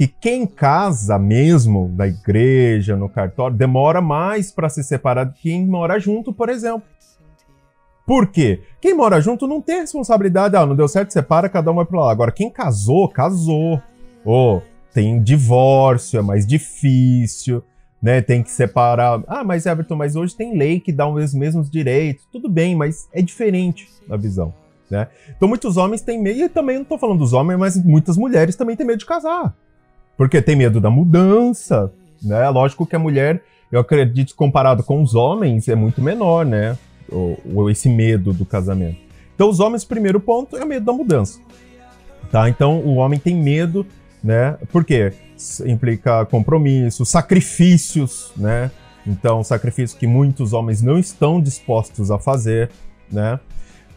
que 0.00 0.06
quem 0.06 0.46
casa 0.46 1.18
mesmo, 1.18 1.92
na 1.94 2.06
igreja, 2.06 2.96
no 2.96 3.06
cartório, 3.06 3.54
demora 3.54 4.00
mais 4.00 4.50
para 4.50 4.70
se 4.70 4.82
separar 4.82 5.24
do 5.24 5.34
que 5.34 5.42
quem 5.50 5.66
mora 5.66 5.98
junto, 5.98 6.32
por 6.32 6.48
exemplo. 6.48 6.84
Por 8.06 8.28
quê? 8.28 8.62
Quem 8.80 8.94
mora 8.94 9.20
junto 9.20 9.46
não 9.46 9.60
tem 9.60 9.80
responsabilidade, 9.80 10.56
ah, 10.56 10.64
não 10.64 10.74
deu 10.74 10.88
certo, 10.88 11.12
separa, 11.12 11.50
cada 11.50 11.70
um 11.70 11.74
vai 11.74 11.84
pro 11.84 11.98
lado. 11.98 12.12
Agora, 12.12 12.32
quem 12.32 12.48
casou, 12.48 13.10
casou. 13.10 13.78
Ou 14.24 14.56
oh, 14.56 14.62
tem 14.90 15.22
divórcio, 15.22 16.18
é 16.18 16.22
mais 16.22 16.46
difícil 16.46 17.62
né? 18.02 18.22
Tem 18.22 18.42
que 18.42 18.50
separar. 18.50 19.22
Ah, 19.26 19.44
mas 19.44 19.66
Everton, 19.66 19.96
mas 19.96 20.16
hoje 20.16 20.34
tem 20.34 20.56
lei 20.56 20.80
que 20.80 20.92
dá 20.92 21.06
os 21.06 21.34
mesmos 21.34 21.70
direitos. 21.70 22.26
Tudo 22.32 22.48
bem, 22.48 22.74
mas 22.74 23.06
é 23.12 23.20
diferente 23.20 23.86
a 24.08 24.16
visão. 24.16 24.54
Né? 24.90 25.08
Então 25.36 25.46
muitos 25.46 25.76
homens 25.76 26.00
têm 26.00 26.18
medo, 26.18 26.40
e 26.40 26.48
também 26.48 26.76
não 26.76 26.84
estou 26.84 26.98
falando 26.98 27.18
dos 27.18 27.34
homens, 27.34 27.58
mas 27.58 27.84
muitas 27.84 28.16
mulheres 28.16 28.56
também 28.56 28.74
têm 28.74 28.86
medo 28.86 29.00
de 29.00 29.04
casar. 29.04 29.54
Porque 30.20 30.42
tem 30.42 30.54
medo 30.54 30.82
da 30.82 30.90
mudança, 30.90 31.90
né? 32.22 32.46
Lógico 32.50 32.84
que 32.84 32.94
a 32.94 32.98
mulher, 32.98 33.42
eu 33.72 33.80
acredito, 33.80 34.34
comparado 34.34 34.82
com 34.82 35.02
os 35.02 35.14
homens, 35.14 35.66
é 35.66 35.74
muito 35.74 36.02
menor, 36.02 36.44
né? 36.44 36.76
O, 37.10 37.70
esse 37.70 37.88
medo 37.88 38.34
do 38.34 38.44
casamento. 38.44 38.98
Então 39.34 39.48
os 39.48 39.60
homens, 39.60 39.82
primeiro 39.82 40.20
ponto, 40.20 40.58
é 40.58 40.62
o 40.62 40.66
medo 40.66 40.84
da 40.84 40.92
mudança. 40.92 41.40
Tá? 42.30 42.50
Então 42.50 42.80
o 42.80 42.96
homem 42.96 43.18
tem 43.18 43.34
medo, 43.34 43.86
né? 44.22 44.58
Por 44.70 44.84
quê? 44.84 45.14
implica 45.64 46.26
compromisso, 46.26 47.06
sacrifícios, 47.06 48.30
né? 48.36 48.70
Então, 49.06 49.42
sacrifícios 49.42 49.98
que 49.98 50.06
muitos 50.06 50.52
homens 50.52 50.82
não 50.82 50.98
estão 50.98 51.40
dispostos 51.40 52.10
a 52.10 52.18
fazer, 52.18 52.68
né? 53.10 53.40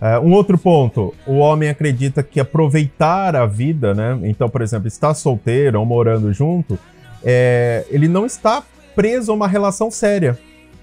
Uh, 0.04 0.20
um 0.28 0.34
outro 0.34 0.58
ponto, 0.58 1.14
o 1.26 1.38
homem 1.38 1.70
acredita 1.70 2.22
que 2.22 2.38
aproveitar 2.38 3.38
a 3.38 3.46
vida, 3.46 3.94
né? 3.94 4.20
Então, 4.24 4.50
por 4.50 4.62
exemplo, 4.62 4.86
estar 4.86 5.14
solteiro 5.14 5.80
ou 5.80 5.86
morando 5.86 6.34
junto, 6.34 6.78
é, 7.24 7.86
ele 7.90 8.10
não 8.10 8.26
está 8.26 8.62
preso 8.94 9.32
a 9.32 9.36
uma 9.36 9.48
relação 9.48 9.90
séria, 9.90 10.38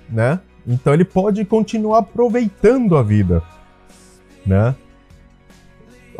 né? 0.08 0.40
Então 0.66 0.94
ele 0.94 1.04
pode 1.04 1.44
continuar 1.44 1.98
aproveitando 1.98 2.96
a 2.96 3.02
vida, 3.02 3.42
né? 4.46 4.74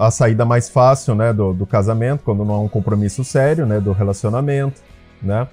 a 0.00 0.10
saída 0.10 0.46
mais 0.46 0.70
fácil, 0.70 1.14
né, 1.14 1.30
do, 1.30 1.52
do 1.52 1.66
casamento, 1.66 2.22
quando 2.24 2.42
não 2.42 2.54
há 2.54 2.60
um 2.60 2.68
compromisso 2.68 3.22
sério, 3.22 3.66
né, 3.66 3.78
do 3.78 3.92
relacionamento, 3.92 4.80
né? 5.22 5.46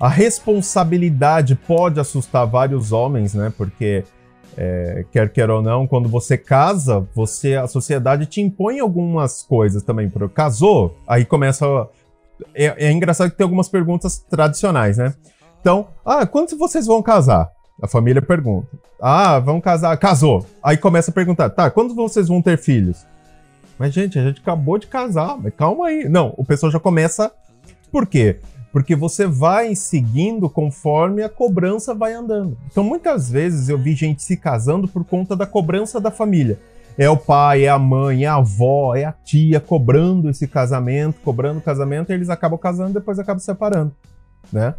A 0.00 0.08
responsabilidade 0.08 1.54
pode 1.54 2.00
assustar 2.00 2.44
vários 2.44 2.90
homens, 2.90 3.34
né? 3.34 3.52
Porque 3.56 4.02
é, 4.56 5.04
quer 5.32 5.50
ou 5.50 5.62
não, 5.62 5.86
quando 5.86 6.08
você 6.08 6.38
casa, 6.38 7.06
você 7.14 7.56
a 7.56 7.66
sociedade 7.66 8.26
te 8.26 8.40
impõe 8.40 8.80
algumas 8.80 9.42
coisas 9.42 9.82
também. 9.82 10.10
Casou, 10.32 10.96
aí 11.06 11.24
começa. 11.24 11.66
É, 12.54 12.86
é 12.86 12.92
engraçado 12.92 13.30
que 13.30 13.36
tem 13.36 13.44
algumas 13.44 13.68
perguntas 13.68 14.18
tradicionais, 14.18 14.98
né? 14.98 15.14
Então, 15.60 15.88
ah, 16.04 16.26
quando 16.26 16.56
vocês 16.58 16.86
vão 16.86 17.02
casar? 17.02 17.50
A 17.82 17.88
família 17.88 18.22
pergunta. 18.22 18.68
Ah, 19.00 19.38
vão 19.38 19.60
casar. 19.60 19.96
Casou. 19.96 20.46
Aí 20.62 20.76
começa 20.76 21.10
a 21.10 21.14
perguntar, 21.14 21.50
tá, 21.50 21.70
quando 21.70 21.94
vocês 21.94 22.28
vão 22.28 22.40
ter 22.40 22.58
filhos? 22.58 23.04
Mas, 23.78 23.92
gente, 23.92 24.18
a 24.18 24.22
gente 24.22 24.40
acabou 24.40 24.78
de 24.78 24.86
casar, 24.86 25.36
mas 25.36 25.52
calma 25.54 25.86
aí. 25.86 26.08
Não, 26.08 26.32
o 26.36 26.44
pessoal 26.44 26.70
já 26.70 26.78
começa. 26.78 27.32
Por 27.90 28.06
quê? 28.06 28.38
Porque 28.74 28.96
você 28.96 29.24
vai 29.24 29.76
seguindo 29.76 30.50
conforme 30.50 31.22
a 31.22 31.28
cobrança 31.28 31.94
vai 31.94 32.12
andando. 32.12 32.58
Então, 32.66 32.82
muitas 32.82 33.30
vezes 33.30 33.68
eu 33.68 33.78
vi 33.78 33.94
gente 33.94 34.20
se 34.20 34.36
casando 34.36 34.88
por 34.88 35.04
conta 35.04 35.36
da 35.36 35.46
cobrança 35.46 36.00
da 36.00 36.10
família. 36.10 36.58
É 36.98 37.08
o 37.08 37.16
pai, 37.16 37.66
é 37.66 37.68
a 37.68 37.78
mãe, 37.78 38.24
é 38.24 38.26
a 38.26 38.34
avó, 38.34 38.96
é 38.96 39.04
a 39.04 39.12
tia 39.12 39.60
cobrando 39.60 40.28
esse 40.28 40.48
casamento, 40.48 41.20
cobrando 41.20 41.60
o 41.60 41.62
casamento, 41.62 42.10
e 42.10 42.14
eles 42.14 42.28
acabam 42.28 42.58
casando 42.58 42.90
e 42.90 42.94
depois 42.94 43.16
acabam 43.20 43.38
separando, 43.38 43.92
né? 44.52 44.74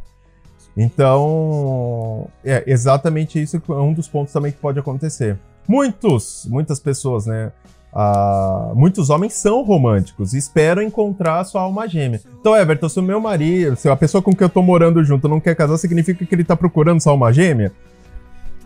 Então, 0.75 2.27
é 2.43 2.65
exatamente 2.67 3.41
isso 3.41 3.61
é 3.69 3.71
um 3.75 3.93
dos 3.93 4.09
pontos 4.09 4.33
também 4.33 4.51
que 4.51 4.57
pode 4.57 4.77
acontecer. 4.77 5.39
Muitos, 5.65 6.45
muitas 6.49 6.81
pessoas, 6.81 7.27
né? 7.27 7.53
Ah, 7.97 8.73
muitos 8.75 9.09
homens 9.09 9.33
são 9.35 9.63
românticos 9.63 10.33
e 10.33 10.37
esperam 10.37 10.83
encontrar 10.83 11.39
a 11.39 11.43
sua 11.45 11.61
alma 11.61 11.87
gêmea. 11.87 12.19
Então, 12.41 12.53
Everton, 12.53 12.89
se 12.89 12.99
o 12.99 13.03
meu 13.03 13.21
marido, 13.21 13.77
se 13.77 13.87
a 13.87 13.95
pessoa 13.95 14.21
com 14.21 14.35
quem 14.35 14.43
eu 14.43 14.49
tô 14.49 14.61
morando 14.61 15.01
junto 15.01 15.29
não 15.29 15.39
quer 15.39 15.55
casar, 15.55 15.77
significa 15.77 16.25
que 16.25 16.35
ele 16.35 16.43
tá 16.43 16.57
procurando 16.57 16.99
sua 16.99 17.13
alma 17.13 17.31
gêmea? 17.31 17.71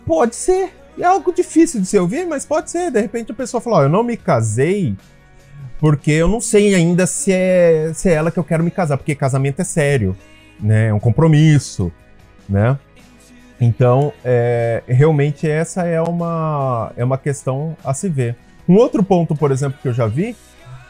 Pode 0.04 0.36
ser. 0.36 0.74
É 0.98 1.06
algo 1.06 1.32
difícil 1.32 1.80
de 1.80 1.86
se 1.86 2.00
ouvir, 2.00 2.26
mas 2.26 2.44
pode 2.44 2.72
ser. 2.72 2.90
De 2.90 3.00
repente 3.00 3.32
a 3.32 3.36
pessoa 3.36 3.62
fala: 3.62 3.78
Ó, 3.78 3.84
eu 3.84 3.90
não 3.90 4.04
me 4.04 4.18
casei 4.18 4.98
porque 5.80 6.12
eu 6.12 6.28
não 6.28 6.42
sei 6.42 6.74
ainda 6.74 7.06
se 7.06 7.32
é, 7.32 7.92
se 7.94 8.10
é 8.10 8.14
ela 8.14 8.32
que 8.32 8.40
eu 8.40 8.44
quero 8.44 8.64
me 8.64 8.72
casar, 8.72 8.98
porque 8.98 9.14
casamento 9.14 9.62
é 9.62 9.64
sério, 9.64 10.18
né? 10.60 10.88
É 10.88 10.94
um 10.94 11.00
compromisso, 11.00 11.92
né? 12.48 12.78
Então, 13.62 14.12
é, 14.26 14.84
realmente 14.88 15.48
essa 15.48 15.84
é 15.84 16.02
uma, 16.02 16.92
é 16.98 17.04
uma 17.04 17.18
questão 17.18 17.78
a 17.84 17.94
se 17.94 18.10
ver. 18.10 18.36
Um 18.70 18.76
outro 18.76 19.04
ponto, 19.04 19.36
por 19.36 19.52
exemplo, 19.52 19.80
que 19.82 19.88
eu 19.88 19.94
já 19.94 20.06
vi, 20.06 20.36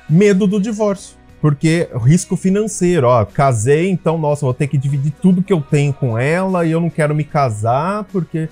medo 0.09 0.45
do 0.45 0.59
divórcio. 0.59 1.17
Porque 1.39 1.87
risco 2.03 2.35
financeiro, 2.35 3.07
ó, 3.07 3.23
casei, 3.23 3.89
então, 3.89 4.17
nossa, 4.17 4.45
vou 4.45 4.53
ter 4.53 4.67
que 4.67 4.77
dividir 4.77 5.13
tudo 5.21 5.41
que 5.41 5.53
eu 5.53 5.61
tenho 5.61 5.93
com 5.93 6.17
ela 6.17 6.65
e 6.65 6.71
eu 6.71 6.81
não 6.81 6.89
quero 6.89 7.15
me 7.15 7.23
casar 7.23 8.03
porque. 8.11 8.49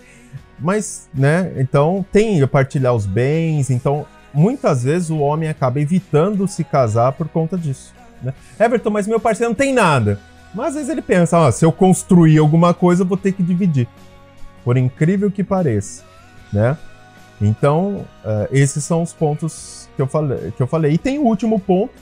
Mas, 0.58 1.10
né, 1.14 1.52
então 1.58 2.06
tem 2.12 2.46
partilhar 2.48 2.94
os 2.96 3.06
bens, 3.06 3.70
então 3.70 4.06
muitas 4.34 4.84
vezes 4.84 5.10
o 5.10 5.20
homem 5.20 5.50
acaba 5.50 5.82
evitando 5.82 6.48
se 6.48 6.64
casar 6.64 7.12
por 7.12 7.28
conta 7.28 7.58
disso. 7.58 7.94
Né? 8.24 8.34
Everton, 8.58 8.90
mas 8.90 9.06
meu 9.06 9.20
parceiro 9.20 9.50
não 9.50 9.56
tem 9.56 9.74
nada. 9.74 10.20
Mas 10.56 10.70
às 10.70 10.76
vezes 10.76 10.90
ele 10.90 11.02
pensa, 11.02 11.38
ó, 11.38 11.52
se 11.52 11.66
eu 11.66 11.72
construir 11.72 12.38
alguma 12.38 12.74
coisa, 12.74 13.04
eu 13.04 13.08
vou 13.08 13.18
ter 13.18 13.34
que 13.34 13.44
dividir. 13.44 13.88
Por 14.64 14.78
incrível 14.78 15.30
que 15.30 15.44
pareça, 15.44 16.04
né? 16.52 16.78
Então, 17.42 18.06
uh, 18.26 18.48
esses 18.52 18.84
são 18.84 19.04
os 19.04 19.14
pontos 19.14 19.88
que 19.96 20.02
eu, 20.02 20.08
falei, 20.08 20.52
que 20.52 20.62
eu 20.62 20.68
falei. 20.68 20.94
E 20.94 20.98
tem 20.98 21.20
o 21.20 21.24
último 21.24 21.60
ponto, 21.60 21.94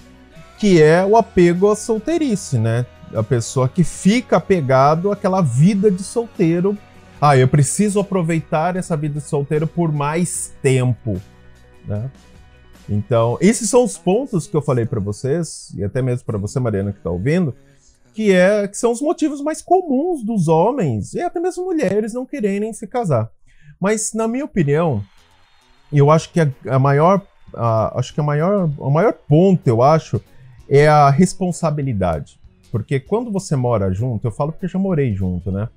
que 0.58 0.82
é 0.82 1.06
o 1.06 1.18
apego 1.18 1.70
à 1.70 1.76
solteirice, 1.76 2.58
né? 2.58 2.86
A 3.14 3.22
pessoa 3.22 3.68
que 3.68 3.84
fica 3.84 4.38
apegado 4.38 5.12
àquela 5.12 5.42
vida 5.42 5.92
de 5.92 6.04
solteiro. 6.04 6.78
Ah, 7.20 7.38
eu 7.38 7.48
preciso 7.48 8.00
aproveitar 8.00 8.76
essa 8.76 8.96
vida 8.96 9.20
de 9.20 9.26
solteiro 9.26 9.68
por 9.68 9.92
mais 9.92 10.54
tempo, 10.62 11.22
né? 11.86 12.10
Então, 12.88 13.38
esses 13.42 13.70
são 13.70 13.84
os 13.84 13.98
pontos 13.98 14.48
que 14.48 14.56
eu 14.56 14.62
falei 14.62 14.86
para 14.86 15.00
vocês, 15.00 15.74
e 15.76 15.84
até 15.84 16.02
mesmo 16.02 16.26
para 16.26 16.38
você, 16.38 16.60
Mariana, 16.60 16.92
que 16.92 17.00
está 17.00 17.10
ouvindo, 17.10 17.56
que, 18.14 18.32
é, 18.32 18.68
que 18.68 18.78
são 18.78 18.92
os 18.92 19.02
motivos 19.02 19.42
mais 19.42 19.62
comuns 19.62 20.24
dos 20.24 20.48
homens 20.48 21.14
e 21.14 21.22
até 21.22 21.40
mesmo 21.40 21.66
mulheres 21.66 22.14
não 22.14 22.26
quererem 22.26 22.72
se 22.74 22.88
casar. 22.88 23.30
Mas, 23.80 24.14
na 24.14 24.28
minha 24.28 24.46
opinião, 24.46 25.04
e 25.92 25.98
eu 25.98 26.10
acho 26.12 26.32
que 26.32 26.40
a, 26.40 26.50
a 26.68 26.80
maior, 26.80 27.22
a, 27.54 28.00
acho 28.00 28.14
que 28.14 28.20
a 28.20 28.24
maior, 28.24 28.70
o 28.78 28.90
maior 28.90 29.14
ponto, 29.14 29.68
eu 29.68 29.82
acho, 29.82 30.22
é 30.70 30.88
a 30.88 31.10
responsabilidade. 31.10 32.40
Porque 32.72 33.00
quando 33.00 33.32
você 33.32 33.56
mora 33.56 33.94
junto, 33.94 34.26
eu 34.26 34.32
falo 34.32 34.52
porque 34.52 34.66
eu 34.66 34.70
já 34.70 34.80
morei 34.80 35.14
junto, 35.14 35.52
né? 35.52 35.70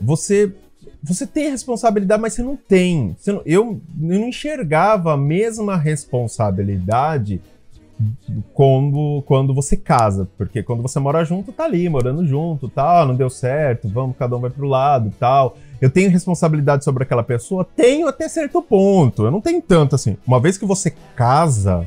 Você 0.00 0.52
você 1.02 1.26
tem 1.26 1.50
responsabilidade, 1.50 2.20
mas 2.20 2.34
você 2.34 2.42
não 2.42 2.56
tem. 2.56 3.16
Você 3.18 3.32
não, 3.32 3.42
eu, 3.44 3.80
eu 4.02 4.18
não 4.18 4.28
enxergava 4.28 5.12
a 5.12 5.16
mesma 5.16 5.76
responsabilidade 5.76 7.40
quando, 8.52 9.22
quando 9.26 9.54
você 9.54 9.76
casa. 9.76 10.28
Porque 10.36 10.62
quando 10.62 10.82
você 10.82 10.98
mora 10.98 11.24
junto, 11.24 11.52
tá 11.52 11.64
ali, 11.64 11.88
morando 11.88 12.26
junto, 12.26 12.68
tal, 12.68 13.06
não 13.06 13.14
deu 13.14 13.30
certo, 13.30 13.88
vamos, 13.88 14.16
cada 14.16 14.36
um 14.36 14.40
vai 14.40 14.50
pro 14.50 14.66
lado, 14.66 15.12
tal. 15.18 15.56
Eu 15.80 15.90
tenho 15.90 16.10
responsabilidade 16.10 16.84
sobre 16.84 17.02
aquela 17.02 17.22
pessoa? 17.22 17.64
Tenho 17.64 18.06
até 18.08 18.28
certo 18.28 18.62
ponto. 18.62 19.24
Eu 19.24 19.30
não 19.30 19.40
tenho 19.40 19.62
tanto 19.62 19.94
assim. 19.94 20.16
Uma 20.26 20.40
vez 20.40 20.58
que 20.58 20.66
você 20.66 20.92
casa, 21.16 21.86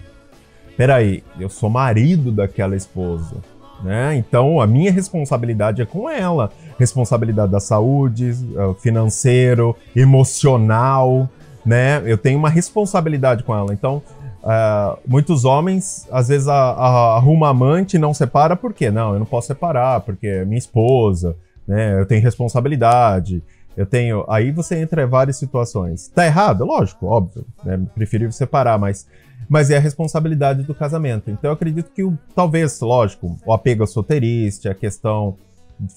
peraí, 0.75 1.23
eu 1.39 1.49
sou 1.49 1.69
marido 1.69 2.31
daquela 2.31 2.75
esposa. 2.75 3.35
Né? 3.83 4.15
Então 4.15 4.61
a 4.61 4.65
minha 4.65 4.91
responsabilidade 4.91 5.81
é 5.81 5.85
com 5.85 6.09
ela. 6.09 6.51
Responsabilidade 6.79 7.51
da 7.51 7.59
saúde, 7.59 8.31
eh, 8.31 8.73
financeiro, 8.79 9.75
emocional, 9.95 11.29
né? 11.65 12.01
Eu 12.05 12.17
tenho 12.17 12.37
uma 12.37 12.49
responsabilidade 12.49 13.43
com 13.43 13.55
ela. 13.55 13.73
Então, 13.73 14.01
uh, 14.43 14.97
muitos 15.07 15.45
homens 15.45 16.07
às 16.11 16.27
vezes 16.27 16.47
a, 16.47 16.53
a, 16.53 17.15
arruma 17.17 17.49
amante 17.49 17.95
e 17.95 17.99
não 17.99 18.13
separa, 18.13 18.55
por 18.55 18.73
quê? 18.73 18.91
Não, 18.91 19.13
eu 19.13 19.19
não 19.19 19.25
posso 19.25 19.47
separar, 19.47 20.01
porque 20.01 20.27
é 20.27 20.45
minha 20.45 20.59
esposa, 20.59 21.35
né? 21.67 21.99
Eu 21.99 22.05
tenho 22.05 22.21
responsabilidade. 22.21 23.41
Eu 23.75 23.85
tenho. 23.85 24.23
Aí 24.29 24.51
você 24.51 24.77
entra 24.77 25.03
em 25.03 25.07
várias 25.07 25.37
situações. 25.37 26.07
Tá 26.09 26.25
errado? 26.25 26.63
Lógico, 26.63 27.07
óbvio. 27.07 27.45
Né? 27.63 27.79
Preferível 27.95 28.31
separar, 28.31 28.77
mas. 28.77 29.07
Mas 29.49 29.69
é 29.69 29.77
a 29.77 29.79
responsabilidade 29.79 30.63
do 30.63 30.73
casamento. 30.73 31.29
Então 31.29 31.49
eu 31.49 31.53
acredito 31.53 31.91
que 31.91 32.01
o, 32.01 32.17
talvez, 32.33 32.79
lógico, 32.79 33.37
o 33.45 33.51
apego 33.51 33.83
ao 33.83 33.87
solteirista, 33.87 34.71
a 34.71 34.75
questão 34.75 35.35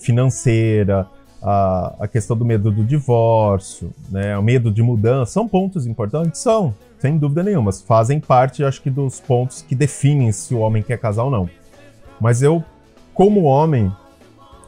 financeira, 0.01 1.07
a, 1.43 1.95
a 2.01 2.09
questão 2.09 2.37
do 2.37 2.45
medo 2.45 2.71
do 2.71 2.85
divórcio, 2.85 3.93
né? 4.11 4.37
O 4.37 4.43
medo 4.43 4.71
de 4.71 4.83
mudança, 4.83 5.33
são 5.33 5.47
pontos 5.47 5.87
importantes? 5.87 6.41
São, 6.41 6.75
sem 6.99 7.17
dúvida 7.19 7.43
nenhuma. 7.43 7.73
Fazem 7.73 8.19
parte, 8.21 8.65
acho 8.65 8.83
que, 8.83 8.91
dos 8.91 9.21
pontos 9.21 9.63
que 9.63 9.75
definem 9.75 10.33
se 10.33 10.55
o 10.55 10.59
homem 10.59 10.83
quer 10.83 10.99
casar 10.99 11.25
ou 11.25 11.31
não. 11.31 11.49
Mas 12.21 12.43
eu, 12.43 12.65
como 13.15 13.43
homem, 13.43 13.93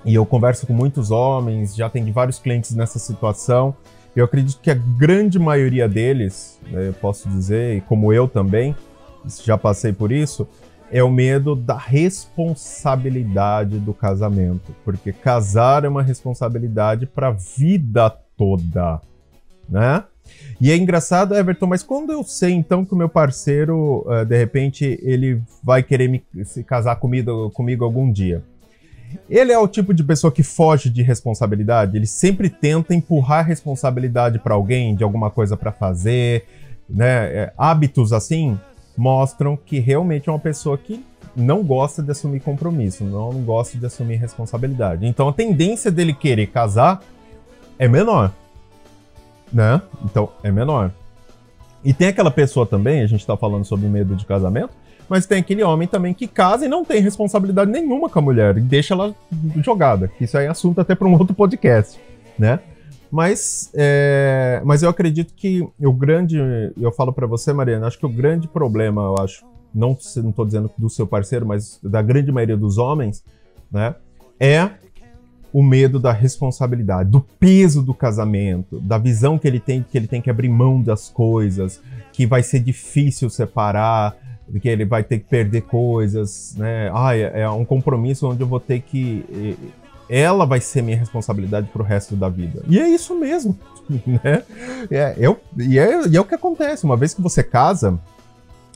e 0.05 0.15
eu 0.15 0.25
converso 0.25 0.67
com 0.67 0.73
muitos 0.73 1.11
homens, 1.11 1.75
já 1.75 1.87
atendi 1.87 2.11
vários 2.11 2.39
clientes 2.39 2.75
nessa 2.75 2.99
situação. 2.99 3.75
Eu 4.15 4.25
acredito 4.25 4.61
que 4.61 4.71
a 4.71 4.75
grande 4.75 5.39
maioria 5.39 5.89
deles, 5.89 6.59
né, 6.71 6.89
eu 6.89 6.93
posso 6.95 7.29
dizer, 7.29 7.77
e 7.77 7.81
como 7.81 8.13
eu 8.13 8.27
também, 8.27 8.75
já 9.45 9.59
passei 9.59 9.93
por 9.93 10.13
isso, 10.13 10.49
é 10.91 11.03
o 11.03 11.11
medo 11.11 11.55
da 11.55 11.77
responsabilidade 11.77 13.79
do 13.79 13.93
casamento. 13.93 14.75
Porque 14.85 15.13
casar 15.13 15.85
é 15.85 15.89
uma 15.89 16.03
responsabilidade 16.03 17.07
para 17.07 17.29
a 17.29 17.33
vida 17.33 18.11
toda, 18.37 19.01
né? 19.69 20.05
E 20.61 20.71
é 20.71 20.77
engraçado, 20.77 21.35
Everton, 21.35 21.67
mas 21.67 21.83
quando 21.83 22.13
eu 22.13 22.23
sei 22.23 22.53
então 22.53 22.85
que 22.85 22.93
o 22.93 22.97
meu 22.97 23.09
parceiro, 23.09 24.05
uh, 24.07 24.25
de 24.25 24.37
repente, 24.37 24.99
ele 25.03 25.41
vai 25.63 25.83
querer 25.83 26.09
me, 26.09 26.23
se 26.45 26.63
casar 26.63 26.97
comigo, 26.97 27.51
comigo 27.51 27.85
algum 27.85 28.13
dia? 28.13 28.43
Ele 29.29 29.53
é 29.53 29.59
o 29.59 29.67
tipo 29.67 29.95
de 29.95 30.05
pessoa 30.05 30.31
que 30.31 30.43
foge 30.43 30.91
de 30.91 31.01
responsabilidade, 31.01 31.97
ele 31.97 32.07
sempre 32.07 32.51
tenta 32.51 32.95
empurrar 32.95 33.47
responsabilidade 33.47 34.39
para 34.39 34.55
alguém, 34.55 34.95
de 34.95 35.03
alguma 35.03 35.31
coisa 35.31 35.57
para 35.57 35.73
fazer, 35.73 36.45
né? 36.89 37.35
É, 37.35 37.53
hábitos 37.57 38.13
assim 38.13 38.59
mostram 38.99 39.57
que 39.57 39.79
realmente 39.79 40.29
é 40.29 40.33
uma 40.33 40.41
pessoa 40.41 40.77
que 40.77 41.05
não 41.37 41.63
gosta 41.63 42.03
de 42.03 42.11
assumir 42.11 42.41
compromisso, 42.41 43.05
não 43.05 43.31
gosta 43.43 43.79
de 43.79 43.87
assumir 43.87 44.17
responsabilidade. 44.17 45.07
Então 45.07 45.29
a 45.29 45.33
tendência 45.33 45.89
dele 45.89 46.13
querer 46.13 46.49
casar 46.49 47.01
é 47.79 47.87
menor, 47.87 48.33
né? 49.53 49.81
Então 50.05 50.31
é 50.43 50.51
menor. 50.51 50.91
E 51.85 51.95
tem 51.95 52.09
aquela 52.09 52.31
pessoa 52.31 52.67
também, 52.67 53.01
a 53.03 53.07
gente 53.07 53.25
tá 53.25 53.37
falando 53.37 53.65
sobre 53.65 53.87
medo 53.87 54.17
de 54.17 54.27
casamento, 54.27 54.71
mas 55.09 55.27
tem 55.27 55.39
aquele 55.39 55.63
homem 55.63 55.87
também 55.87 56.13
que 56.13 56.27
casa 56.27 56.67
e 56.67 56.69
não 56.69 56.85
tem 56.85 57.01
responsabilidade 57.01 57.71
nenhuma 57.71 58.11
com 58.11 58.19
a 58.19 58.23
mulher 58.23 58.59
e 58.59 58.61
deixa 58.61 58.95
ela 58.95 59.15
jogada. 59.63 60.11
Isso 60.21 60.37
aí 60.37 60.47
é 60.47 60.49
assunto 60.49 60.81
até 60.81 60.97
para 60.97 61.07
um 61.07 61.13
outro 61.13 61.35
podcast, 61.35 62.01
né? 62.37 62.59
Mas, 63.11 63.71
é, 63.75 64.61
mas 64.65 64.83
eu 64.83 64.91
acredito 64.91 65.33
que 65.35 65.67
o 65.79 65.93
grande, 65.93 66.39
eu 66.77 66.93
falo 66.93 67.13
para 67.13 67.27
você, 67.27 67.53
Mariana, 67.53 67.87
acho 67.87 67.99
que 67.99 68.07
o 68.07 68.09
grande 68.09 68.47
problema, 68.47 69.03
eu 69.03 69.17
acho, 69.19 69.45
não 69.75 69.93
estou 69.93 70.45
dizendo 70.45 70.71
do 70.77 70.91
seu 70.91 71.07
parceiro, 71.07 71.47
mas 71.47 71.81
da 71.83 72.03
grande 72.03 72.31
maioria 72.31 72.57
dos 72.57 72.77
homens, 72.77 73.25
né? 73.73 73.95
É 74.39 74.71
o 75.53 75.63
medo 75.63 75.99
da 75.99 76.13
responsabilidade, 76.13 77.11
do 77.11 77.21
peso 77.21 77.83
do 77.83 77.95
casamento, 77.95 78.79
da 78.81 78.99
visão 78.99 79.39
que 79.39 79.49
ele 79.49 79.59
tem 79.59 79.83
que 79.83 79.97
ele 79.97 80.07
tem 80.07 80.21
que 80.21 80.29
abrir 80.29 80.49
mão 80.51 80.83
das 80.83 81.09
coisas, 81.09 81.81
que 82.13 82.27
vai 82.27 82.43
ser 82.43 82.61
difícil 82.61 83.31
separar, 83.31 84.15
que 84.61 84.69
ele 84.69 84.85
vai 84.85 85.03
ter 85.03 85.19
que 85.19 85.25
perder 85.25 85.63
coisas, 85.63 86.55
né? 86.59 86.91
Ah, 86.93 87.17
é, 87.17 87.41
é 87.41 87.51
um 87.51 87.65
compromisso 87.65 88.29
onde 88.29 88.43
eu 88.43 88.47
vou 88.47 88.61
ter 88.61 88.81
que 88.81 89.57
ela 90.09 90.47
vai 90.47 90.61
ser 90.61 90.83
minha 90.83 90.97
responsabilidade 90.97 91.69
pro 91.69 91.85
resto 91.85 92.17
da 92.17 92.29
vida. 92.29 92.63
E 92.69 92.81
é 92.81 92.89
isso 92.89 93.15
mesmo, 93.19 93.59
né? 94.07 94.43
É, 94.91 95.15
eu, 95.19 95.39
e, 95.57 95.79
é, 95.79 96.07
e 96.09 96.17
é 96.17 96.21
o 96.21 96.25
que 96.25 96.35
acontece. 96.35 96.85
Uma 96.85 96.97
vez 96.97 97.13
que 97.13 97.21
você 97.21 97.43
casa, 97.43 97.99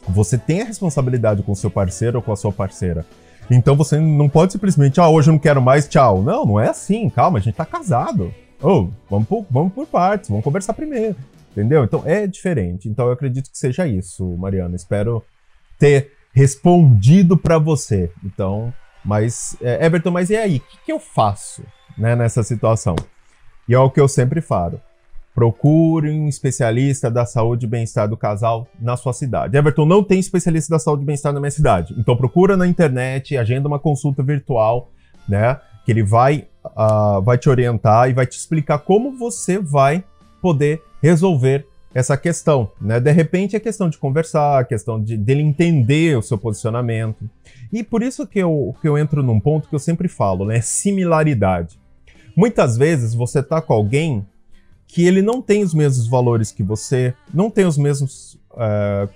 você 0.08 0.36
tem 0.36 0.62
a 0.62 0.64
responsabilidade 0.64 1.42
com 1.42 1.52
o 1.52 1.56
seu 1.56 1.70
parceiro 1.70 2.18
ou 2.18 2.22
com 2.22 2.32
a 2.32 2.36
sua 2.36 2.52
parceira. 2.52 3.06
Então 3.50 3.74
você 3.74 3.98
não 3.98 4.28
pode 4.28 4.52
simplesmente, 4.52 5.00
ah, 5.00 5.08
hoje 5.08 5.28
eu 5.28 5.32
não 5.32 5.38
quero 5.38 5.60
mais, 5.60 5.88
tchau. 5.88 6.22
Não, 6.22 6.44
não 6.44 6.60
é 6.60 6.68
assim, 6.68 7.08
calma, 7.08 7.38
a 7.38 7.42
gente 7.42 7.54
tá 7.54 7.64
casado. 7.64 8.32
Oh, 8.62 8.88
vamos 9.10 9.26
por, 9.26 9.46
vamos 9.50 9.72
por 9.72 9.86
partes, 9.86 10.28
vamos 10.28 10.44
conversar 10.44 10.74
primeiro. 10.74 11.16
Entendeu? 11.50 11.84
Então 11.84 12.02
é 12.06 12.26
diferente. 12.26 12.88
Então 12.88 13.06
eu 13.06 13.12
acredito 13.12 13.50
que 13.50 13.58
seja 13.58 13.86
isso, 13.86 14.24
Mariana. 14.36 14.76
Espero 14.76 15.22
ter 15.78 16.12
respondido 16.32 17.36
para 17.36 17.58
você. 17.58 18.10
Então, 18.24 18.72
mas, 19.04 19.56
é, 19.60 19.84
Everton, 19.84 20.10
mas 20.10 20.30
e 20.30 20.36
aí? 20.36 20.56
O 20.56 20.60
que, 20.60 20.78
que 20.86 20.92
eu 20.92 21.00
faço 21.00 21.62
né, 21.96 22.14
nessa 22.14 22.42
situação? 22.42 22.96
E 23.68 23.74
é 23.74 23.78
o 23.78 23.90
que 23.90 24.00
eu 24.00 24.08
sempre 24.08 24.40
falo. 24.40 24.80
Procure 25.34 26.10
um 26.10 26.28
especialista 26.28 27.10
da 27.10 27.24
saúde 27.24 27.64
e 27.64 27.68
bem-estar 27.68 28.06
do 28.06 28.16
casal 28.16 28.68
na 28.78 28.96
sua 28.96 29.12
cidade. 29.12 29.56
Everton, 29.56 29.86
não 29.86 30.04
tem 30.04 30.20
especialista 30.20 30.74
da 30.74 30.78
saúde 30.78 31.02
e 31.02 31.06
bem-estar 31.06 31.32
na 31.32 31.40
minha 31.40 31.50
cidade. 31.50 31.94
Então 31.98 32.16
procura 32.16 32.56
na 32.56 32.66
internet, 32.66 33.36
agenda 33.36 33.66
uma 33.66 33.78
consulta 33.78 34.22
virtual, 34.22 34.90
né? 35.26 35.58
Que 35.86 35.92
ele 35.92 36.02
vai, 36.02 36.46
uh, 36.64 37.22
vai 37.22 37.38
te 37.38 37.48
orientar 37.48 38.10
e 38.10 38.12
vai 38.12 38.26
te 38.26 38.36
explicar 38.36 38.78
como 38.78 39.16
você 39.16 39.58
vai 39.58 40.04
poder 40.40 40.82
resolver 41.02 41.66
essa 41.94 42.16
questão, 42.16 42.70
né? 42.80 42.98
De 42.98 43.10
repente 43.10 43.54
é 43.54 43.60
questão 43.60 43.88
de 43.88 43.98
conversar, 43.98 44.66
questão 44.66 45.02
de 45.02 45.16
dele 45.16 45.42
entender 45.42 46.16
o 46.16 46.22
seu 46.22 46.38
posicionamento. 46.38 47.28
E 47.72 47.82
por 47.82 48.02
isso 48.02 48.26
que 48.26 48.38
eu, 48.38 48.74
que 48.80 48.88
eu 48.88 48.96
entro 48.96 49.22
num 49.22 49.38
ponto 49.38 49.68
que 49.68 49.74
eu 49.74 49.78
sempre 49.78 50.08
falo, 50.08 50.46
né? 50.46 50.60
Similaridade. 50.60 51.78
Muitas 52.34 52.76
vezes 52.76 53.14
você 53.14 53.42
tá 53.42 53.60
com 53.60 53.74
alguém 53.74 54.26
que 54.86 55.04
ele 55.06 55.22
não 55.22 55.40
tem 55.40 55.62
os 55.62 55.74
mesmos 55.74 56.06
valores 56.06 56.50
que 56.50 56.62
você, 56.62 57.14
não 57.32 57.50
tem 57.50 57.64
os 57.66 57.78
mesmos 57.78 58.38
uh, 58.52 59.08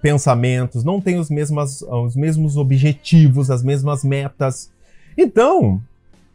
pensamentos, 0.00 0.84
não 0.84 1.00
tem 1.00 1.18
os, 1.18 1.30
mesmas, 1.30 1.82
os 1.82 2.14
mesmos 2.16 2.56
objetivos, 2.56 3.50
as 3.50 3.62
mesmas 3.62 4.04
metas. 4.04 4.70
Então, 5.16 5.80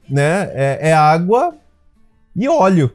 né, 0.10 0.50
é, 0.54 0.90
é 0.90 0.94
água 0.94 1.56
e 2.36 2.48
óleo 2.48 2.92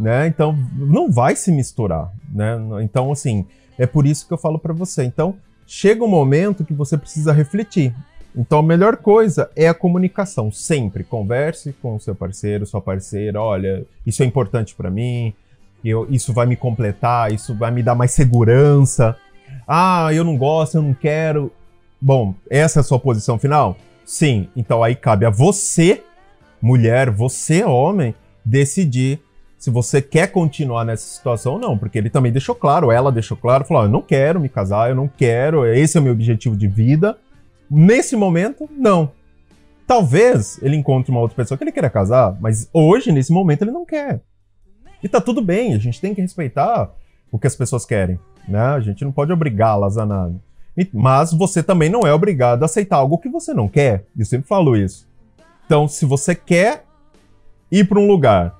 né? 0.00 0.26
Então 0.26 0.56
não 0.74 1.10
vai 1.10 1.36
se 1.36 1.52
misturar, 1.52 2.10
né? 2.32 2.56
Então 2.82 3.12
assim, 3.12 3.44
é 3.78 3.86
por 3.86 4.06
isso 4.06 4.26
que 4.26 4.32
eu 4.32 4.38
falo 4.38 4.58
para 4.58 4.72
você. 4.72 5.04
Então, 5.04 5.36
chega 5.66 6.02
um 6.02 6.08
momento 6.08 6.64
que 6.64 6.74
você 6.74 6.96
precisa 6.96 7.32
refletir. 7.32 7.94
Então 8.34 8.60
a 8.60 8.62
melhor 8.62 8.96
coisa 8.96 9.50
é 9.54 9.68
a 9.68 9.74
comunicação, 9.74 10.50
sempre 10.50 11.04
converse 11.04 11.74
com 11.82 11.98
seu 11.98 12.14
parceiro, 12.14 12.64
sua 12.64 12.80
parceira, 12.80 13.40
olha, 13.40 13.84
isso 14.06 14.22
é 14.22 14.26
importante 14.26 14.74
para 14.74 14.90
mim, 14.90 15.34
eu, 15.84 16.06
isso 16.10 16.32
vai 16.32 16.46
me 16.46 16.56
completar, 16.56 17.32
isso 17.32 17.54
vai 17.54 17.70
me 17.70 17.82
dar 17.82 17.94
mais 17.94 18.12
segurança. 18.12 19.16
Ah, 19.66 20.08
eu 20.12 20.24
não 20.24 20.36
gosto, 20.36 20.76
eu 20.76 20.82
não 20.82 20.94
quero. 20.94 21.52
Bom, 22.00 22.34
essa 22.48 22.78
é 22.78 22.80
a 22.80 22.84
sua 22.84 22.98
posição 22.98 23.38
final? 23.38 23.76
Sim. 24.04 24.48
Então 24.56 24.82
aí 24.82 24.94
cabe 24.94 25.26
a 25.26 25.30
você, 25.30 26.02
mulher, 26.62 27.10
você, 27.10 27.64
homem, 27.64 28.14
decidir 28.44 29.20
se 29.60 29.68
você 29.68 30.00
quer 30.00 30.28
continuar 30.28 30.86
nessa 30.86 31.04
situação 31.04 31.52
ou 31.52 31.58
não, 31.58 31.76
porque 31.76 31.98
ele 31.98 32.08
também 32.08 32.32
deixou 32.32 32.54
claro, 32.54 32.90
ela 32.90 33.12
deixou 33.12 33.36
claro, 33.36 33.62
falou: 33.62 33.82
eu 33.82 33.90
não 33.90 34.00
quero 34.00 34.40
me 34.40 34.48
casar, 34.48 34.88
eu 34.88 34.96
não 34.96 35.06
quero, 35.06 35.66
esse 35.66 35.98
é 35.98 36.00
o 36.00 36.02
meu 36.02 36.14
objetivo 36.14 36.56
de 36.56 36.66
vida. 36.66 37.18
Nesse 37.70 38.16
momento, 38.16 38.66
não. 38.72 39.12
Talvez 39.86 40.58
ele 40.62 40.76
encontre 40.76 41.10
uma 41.12 41.20
outra 41.20 41.36
pessoa 41.36 41.58
que 41.58 41.64
ele 41.64 41.72
queira 41.72 41.90
casar, 41.90 42.38
mas 42.40 42.70
hoje, 42.72 43.12
nesse 43.12 43.32
momento, 43.32 43.60
ele 43.60 43.70
não 43.70 43.84
quer. 43.84 44.22
E 45.02 45.08
tá 45.08 45.20
tudo 45.20 45.42
bem, 45.42 45.74
a 45.74 45.78
gente 45.78 46.00
tem 46.00 46.14
que 46.14 46.22
respeitar 46.22 46.90
o 47.30 47.38
que 47.38 47.46
as 47.46 47.54
pessoas 47.54 47.84
querem, 47.84 48.18
né? 48.48 48.60
A 48.60 48.80
gente 48.80 49.04
não 49.04 49.12
pode 49.12 49.30
obrigá-las 49.30 49.98
a 49.98 50.06
nada. 50.06 50.40
Mas 50.90 51.34
você 51.34 51.62
também 51.62 51.90
não 51.90 52.00
é 52.06 52.14
obrigado 52.14 52.62
a 52.62 52.64
aceitar 52.64 52.96
algo 52.96 53.18
que 53.18 53.28
você 53.28 53.52
não 53.52 53.68
quer. 53.68 54.06
Eu 54.16 54.24
sempre 54.24 54.48
falo 54.48 54.74
isso. 54.74 55.06
Então, 55.66 55.86
se 55.86 56.06
você 56.06 56.34
quer 56.34 56.86
ir 57.70 57.86
para 57.86 58.00
um 58.00 58.06
lugar 58.06 58.59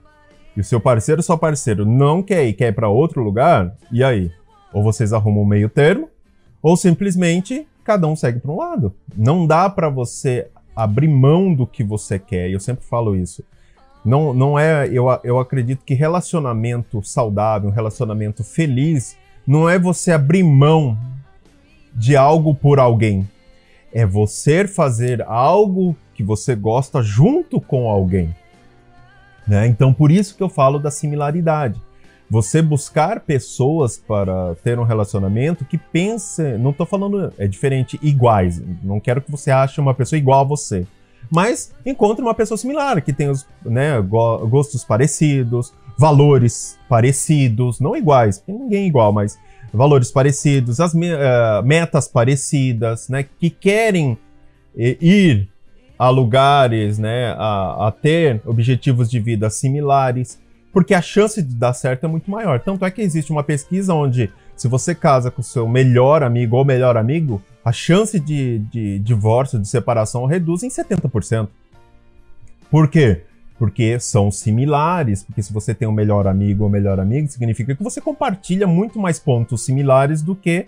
e 0.56 0.60
o 0.60 0.64
seu 0.64 0.80
parceiro 0.80 1.22
sua 1.22 1.38
parceiro 1.38 1.84
não 1.84 2.22
quer 2.22 2.44
ir, 2.46 2.52
quer 2.54 2.68
ir 2.68 2.74
para 2.74 2.88
outro 2.88 3.22
lugar, 3.22 3.74
e 3.90 4.02
aí? 4.02 4.30
Ou 4.72 4.82
vocês 4.82 5.12
arrumam 5.12 5.42
um 5.42 5.46
meio 5.46 5.68
termo, 5.68 6.08
ou 6.62 6.76
simplesmente 6.76 7.66
cada 7.84 8.06
um 8.06 8.14
segue 8.14 8.40
para 8.40 8.50
um 8.50 8.56
lado. 8.56 8.94
Não 9.16 9.46
dá 9.46 9.68
para 9.68 9.88
você 9.88 10.48
abrir 10.74 11.08
mão 11.08 11.52
do 11.52 11.66
que 11.66 11.82
você 11.82 12.18
quer, 12.18 12.48
e 12.48 12.52
eu 12.52 12.60
sempre 12.60 12.84
falo 12.84 13.16
isso. 13.16 13.44
Não, 14.04 14.32
não 14.32 14.58
é, 14.58 14.88
eu, 14.88 15.06
eu 15.22 15.38
acredito 15.38 15.84
que 15.84 15.94
relacionamento 15.94 17.02
saudável, 17.02 17.68
um 17.68 17.72
relacionamento 17.72 18.42
feliz, 18.42 19.16
não 19.46 19.68
é 19.68 19.78
você 19.78 20.12
abrir 20.12 20.42
mão 20.42 20.96
de 21.94 22.16
algo 22.16 22.54
por 22.54 22.78
alguém. 22.78 23.28
É 23.92 24.06
você 24.06 24.66
fazer 24.66 25.22
algo 25.22 25.96
que 26.14 26.22
você 26.22 26.54
gosta 26.54 27.02
junto 27.02 27.60
com 27.60 27.88
alguém. 27.88 28.34
Né? 29.50 29.66
Então, 29.66 29.92
por 29.92 30.12
isso 30.12 30.36
que 30.36 30.42
eu 30.44 30.48
falo 30.48 30.78
da 30.78 30.92
similaridade. 30.92 31.82
Você 32.30 32.62
buscar 32.62 33.18
pessoas 33.18 33.98
para 33.98 34.54
ter 34.62 34.78
um 34.78 34.84
relacionamento 34.84 35.64
que 35.64 35.76
pense, 35.76 36.56
não 36.56 36.70
estou 36.70 36.86
falando, 36.86 37.32
é 37.36 37.48
diferente, 37.48 37.98
iguais. 38.00 38.62
Não 38.80 39.00
quero 39.00 39.20
que 39.20 39.28
você 39.28 39.50
ache 39.50 39.80
uma 39.80 39.92
pessoa 39.92 40.16
igual 40.16 40.42
a 40.42 40.44
você. 40.44 40.86
Mas 41.28 41.72
encontre 41.84 42.22
uma 42.22 42.32
pessoa 42.32 42.56
similar, 42.56 43.02
que 43.02 43.12
tem 43.12 43.28
os 43.28 43.44
né, 43.64 44.00
gostos 44.00 44.84
parecidos, 44.84 45.74
valores 45.98 46.78
parecidos, 46.88 47.80
não 47.80 47.96
iguais, 47.96 48.40
ninguém 48.46 48.84
é 48.84 48.86
igual, 48.86 49.12
mas 49.12 49.36
valores 49.74 50.12
parecidos, 50.12 50.78
as 50.78 50.94
uh, 50.94 50.98
metas 51.64 52.06
parecidas, 52.06 53.08
né, 53.08 53.24
que 53.24 53.50
querem 53.50 54.16
eh, 54.78 54.96
ir 55.00 55.48
a 56.00 56.08
lugares, 56.08 56.98
né, 56.98 57.34
a, 57.36 57.88
a 57.88 57.92
ter 57.92 58.40
objetivos 58.46 59.10
de 59.10 59.20
vida 59.20 59.50
similares, 59.50 60.40
porque 60.72 60.94
a 60.94 61.02
chance 61.02 61.42
de 61.42 61.54
dar 61.54 61.74
certo 61.74 62.04
é 62.04 62.08
muito 62.08 62.30
maior. 62.30 62.58
Tanto 62.58 62.86
é 62.86 62.90
que 62.90 63.02
existe 63.02 63.30
uma 63.30 63.42
pesquisa 63.42 63.92
onde, 63.92 64.32
se 64.56 64.66
você 64.66 64.94
casa 64.94 65.30
com 65.30 65.42
seu 65.42 65.68
melhor 65.68 66.22
amigo 66.22 66.56
ou 66.56 66.64
melhor 66.64 66.96
amigo, 66.96 67.42
a 67.62 67.70
chance 67.70 68.18
de, 68.18 68.60
de 68.72 68.98
divórcio, 69.00 69.58
de 69.58 69.68
separação 69.68 70.24
reduz 70.24 70.62
em 70.62 70.68
70%. 70.68 71.48
Por 72.70 72.88
quê? 72.88 73.20
Porque 73.58 74.00
são 74.00 74.30
similares, 74.30 75.22
porque 75.22 75.42
se 75.42 75.52
você 75.52 75.74
tem 75.74 75.86
um 75.86 75.92
melhor 75.92 76.26
amigo 76.26 76.64
ou 76.64 76.70
melhor 76.70 76.98
amigo, 76.98 77.28
significa 77.28 77.76
que 77.76 77.82
você 77.82 78.00
compartilha 78.00 78.66
muito 78.66 78.98
mais 78.98 79.18
pontos 79.18 79.66
similares 79.66 80.22
do 80.22 80.34
que 80.34 80.64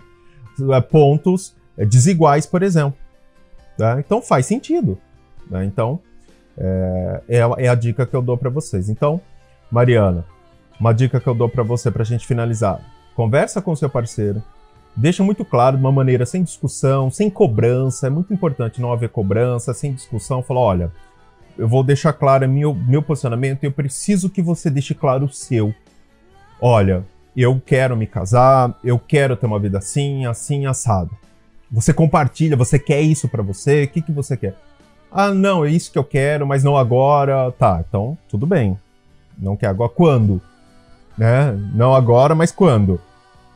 é, 0.71 0.81
pontos 0.81 1.55
é, 1.75 1.83
desiguais, 1.83 2.45
por 2.45 2.61
exemplo. 2.61 2.99
Tá? 3.75 3.99
Então 3.99 4.21
faz 4.21 4.45
sentido. 4.45 4.95
Né? 5.49 5.65
Então, 5.65 5.99
é, 6.57 7.21
é, 7.27 7.37
é, 7.37 7.67
a 7.67 7.75
dica 7.75 8.05
que 8.05 8.15
eu 8.15 8.21
dou 8.21 8.37
para 8.37 8.49
vocês. 8.49 8.89
Então, 8.89 9.19
Mariana, 9.71 10.25
uma 10.79 10.93
dica 10.93 11.19
que 11.19 11.27
eu 11.27 11.33
dou 11.33 11.49
para 11.49 11.63
você 11.63 11.89
para 11.89 12.03
a 12.03 12.05
gente 12.05 12.25
finalizar: 12.25 12.79
conversa 13.15 13.61
com 13.61 13.75
seu 13.75 13.89
parceiro, 13.89 14.41
deixa 14.95 15.23
muito 15.23 15.43
claro 15.43 15.77
de 15.77 15.83
uma 15.83 15.91
maneira 15.91 16.25
sem 16.25 16.43
discussão, 16.43 17.09
sem 17.09 17.29
cobrança. 17.29 18.07
É 18.07 18.09
muito 18.09 18.33
importante 18.33 18.81
não 18.81 18.91
haver 18.91 19.09
cobrança, 19.09 19.73
sem 19.73 19.93
discussão. 19.93 20.43
Fala, 20.43 20.59
olha, 20.59 20.91
eu 21.57 21.67
vou 21.67 21.83
deixar 21.83 22.13
claro 22.13 22.47
meu, 22.49 22.73
meu 22.73 23.01
posicionamento 23.01 23.63
e 23.63 23.67
eu 23.67 23.71
preciso 23.71 24.29
que 24.29 24.41
você 24.41 24.69
deixe 24.69 24.93
claro 24.93 25.25
o 25.25 25.33
seu. 25.33 25.73
Olha, 26.61 27.03
eu 27.35 27.61
quero 27.63 27.97
me 27.97 28.07
casar, 28.07 28.77
eu 28.83 28.99
quero 28.99 29.35
ter 29.35 29.45
uma 29.45 29.59
vida 29.59 29.79
assim, 29.79 30.25
assim, 30.25 30.65
assado. 30.65 31.11
Você 31.71 31.91
compartilha, 31.91 32.55
você 32.55 32.77
quer 32.77 33.01
isso 33.01 33.27
para 33.27 33.41
você, 33.41 33.83
o 33.83 33.87
que, 33.87 34.01
que 34.01 34.11
você 34.11 34.37
quer? 34.37 34.55
Ah, 35.13 35.31
não, 35.31 35.63
é 35.63 35.69
isso 35.69 35.91
que 35.91 35.97
eu 35.97 36.03
quero, 36.03 36.47
mas 36.47 36.63
não 36.63 36.75
agora. 36.75 37.51
Tá, 37.51 37.83
então 37.87 38.17
tudo 38.27 38.47
bem. 38.47 38.77
Não 39.37 39.55
quer 39.55 39.67
agora. 39.67 39.89
Quando? 39.89 40.41
Né? 41.15 41.51
Não 41.75 41.93
agora, 41.93 42.33
mas 42.33 42.51
quando? 42.51 42.99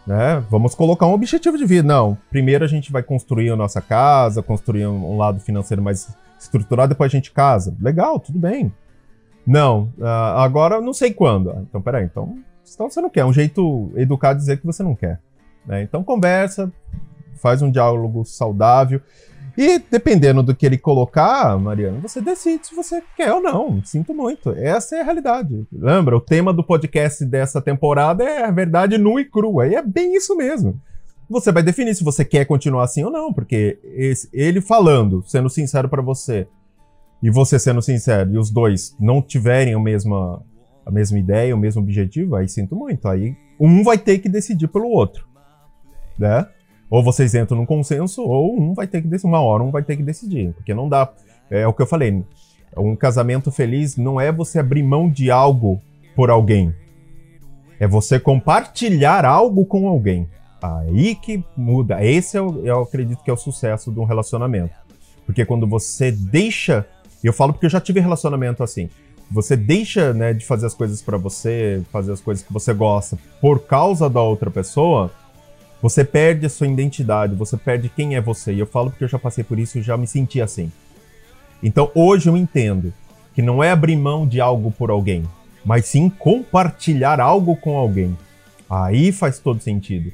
Né? 0.05 0.43
Vamos 0.51 0.75
colocar 0.75 1.07
um 1.07 1.13
objetivo 1.13 1.57
de 1.57 1.65
vida. 1.65 1.87
Não, 1.87 2.15
primeiro 2.29 2.63
a 2.63 2.67
gente 2.67 2.91
vai 2.91 3.01
construir 3.01 3.49
a 3.49 3.55
nossa 3.55 3.81
casa, 3.81 4.43
construir 4.43 4.85
um 4.85 5.17
lado 5.17 5.39
financeiro 5.39 5.81
mais 5.81 6.15
estruturado, 6.39 6.89
depois 6.89 7.11
a 7.11 7.15
gente 7.15 7.31
casa. 7.31 7.75
Legal, 7.81 8.19
tudo 8.19 8.37
bem. 8.37 8.71
Não, 9.45 9.89
uh, 9.97 10.05
agora 10.37 10.79
não 10.79 10.93
sei 10.93 11.11
quando. 11.11 11.49
Ah, 11.49 11.61
então, 11.61 11.81
peraí, 11.81 12.05
então, 12.05 12.37
então 12.71 12.89
você 12.89 13.01
não 13.01 13.09
quer. 13.09 13.21
É 13.21 13.25
um 13.25 13.33
jeito 13.33 13.91
educado 13.95 14.35
de 14.35 14.41
dizer 14.41 14.57
que 14.59 14.65
você 14.65 14.83
não 14.83 14.93
quer. 14.93 15.19
Né? 15.65 15.81
Então 15.81 16.03
conversa, 16.03 16.71
faz 17.35 17.61
um 17.61 17.71
diálogo 17.71 18.23
saudável. 18.25 19.01
E 19.57 19.79
dependendo 19.79 20.43
do 20.43 20.55
que 20.55 20.67
ele 20.67 20.77
colocar, 20.77 21.57
Mariana, 21.57 21.99
você 21.99 22.21
decide 22.21 22.67
se 22.67 22.75
você 22.75 23.01
quer 23.15 23.33
ou 23.33 23.41
não. 23.41 23.83
Sinto 23.83 24.13
muito. 24.13 24.51
Essa 24.51 24.97
é 24.97 25.01
a 25.01 25.03
realidade. 25.03 25.65
Lembra? 25.73 26.15
O 26.15 26.21
tema 26.21 26.53
do 26.53 26.63
podcast 26.63 27.25
dessa 27.25 27.59
temporada 27.59 28.23
é 28.23 28.45
a 28.45 28.51
verdade 28.51 28.99
nua 28.99 29.19
e 29.19 29.25
crua. 29.25 29.67
E 29.67 29.73
é 29.73 29.81
bem 29.81 30.15
isso 30.15 30.37
mesmo. 30.37 30.79
Você 31.27 31.51
vai 31.51 31.63
definir 31.63 31.95
se 31.95 32.03
você 32.03 32.23
quer 32.23 32.45
continuar 32.45 32.83
assim 32.83 33.03
ou 33.03 33.11
não, 33.11 33.33
porque 33.33 33.79
esse, 33.83 34.29
ele 34.31 34.61
falando, 34.61 35.23
sendo 35.25 35.49
sincero 35.49 35.89
para 35.89 36.01
você, 36.01 36.47
e 37.21 37.29
você 37.29 37.57
sendo 37.57 37.81
sincero, 37.81 38.33
e 38.33 38.37
os 38.37 38.51
dois 38.51 38.95
não 38.99 39.21
tiverem 39.21 39.73
a 39.73 39.79
mesma, 39.79 40.41
a 40.85 40.91
mesma 40.91 41.17
ideia, 41.17 41.55
o 41.55 41.59
mesmo 41.59 41.81
objetivo, 41.81 42.35
aí 42.35 42.47
sinto 42.47 42.75
muito. 42.75 43.07
Aí 43.07 43.35
um 43.59 43.83
vai 43.83 43.97
ter 43.97 44.19
que 44.19 44.29
decidir 44.29 44.67
pelo 44.67 44.87
outro. 44.87 45.27
Né? 46.17 46.47
Ou 46.89 47.03
vocês 47.03 47.35
entram 47.35 47.57
num 47.57 47.65
consenso, 47.65 48.23
ou 48.23 48.57
um 48.57 48.73
vai 48.73 48.87
ter 48.87 49.01
que 49.01 49.07
decidir. 49.07 49.27
Uma 49.27 49.41
hora 49.41 49.63
um 49.63 49.71
vai 49.71 49.83
ter 49.83 49.97
que 49.97 50.03
decidir. 50.03 50.53
Porque 50.53 50.73
não 50.73 50.87
dá. 50.87 51.09
É 51.49 51.67
o 51.67 51.73
que 51.73 51.81
eu 51.81 51.87
falei. 51.87 52.23
Um 52.75 52.95
casamento 52.95 53.51
feliz 53.51 53.97
não 53.97 54.19
é 54.19 54.31
você 54.31 54.59
abrir 54.59 54.83
mão 54.83 55.09
de 55.09 55.29
algo 55.31 55.81
por 56.15 56.29
alguém. 56.29 56.73
É 57.79 57.87
você 57.87 58.19
compartilhar 58.19 59.25
algo 59.25 59.65
com 59.65 59.87
alguém. 59.87 60.27
Aí 60.61 61.15
que 61.15 61.43
muda. 61.55 62.03
Esse 62.03 62.37
eu, 62.37 62.65
eu 62.65 62.81
acredito 62.81 63.23
que 63.23 63.29
é 63.29 63.33
o 63.33 63.37
sucesso 63.37 63.91
de 63.91 63.99
um 63.99 64.05
relacionamento. 64.05 64.73
Porque 65.25 65.45
quando 65.45 65.67
você 65.67 66.11
deixa. 66.11 66.85
Eu 67.23 67.33
falo 67.33 67.51
porque 67.51 67.65
eu 67.65 67.69
já 67.69 67.81
tive 67.81 67.99
relacionamento 67.99 68.63
assim. 68.63 68.89
Você 69.29 69.57
deixa 69.57 70.13
né, 70.13 70.33
de 70.33 70.45
fazer 70.45 70.67
as 70.67 70.73
coisas 70.73 71.01
para 71.01 71.17
você, 71.17 71.83
fazer 71.91 72.13
as 72.13 72.21
coisas 72.21 72.43
que 72.45 72.53
você 72.53 72.73
gosta 72.73 73.17
por 73.41 73.59
causa 73.59 74.09
da 74.09 74.21
outra 74.21 74.49
pessoa 74.49 75.11
você 75.87 76.03
perde 76.03 76.45
a 76.45 76.49
sua 76.49 76.67
identidade, 76.67 77.33
você 77.33 77.55
perde 77.55 77.87
quem 77.87 78.17
é 78.17 78.21
você. 78.21 78.53
E 78.53 78.59
eu 78.59 78.65
falo 78.65 78.89
porque 78.89 79.05
eu 79.05 79.07
já 79.07 79.17
passei 79.17 79.41
por 79.41 79.57
isso 79.57 79.77
e 79.77 79.81
já 79.81 79.95
me 79.95 80.05
senti 80.05 80.41
assim. 80.41 80.69
Então 81.63 81.89
hoje 81.95 82.29
eu 82.29 82.35
entendo 82.35 82.93
que 83.33 83.41
não 83.41 83.63
é 83.63 83.71
abrir 83.71 83.95
mão 83.95 84.27
de 84.27 84.41
algo 84.41 84.69
por 84.69 84.89
alguém, 84.89 85.23
mas 85.63 85.85
sim 85.85 86.09
compartilhar 86.09 87.21
algo 87.21 87.55
com 87.55 87.77
alguém. 87.77 88.17
Aí 88.69 89.13
faz 89.13 89.39
todo 89.39 89.63
sentido, 89.63 90.11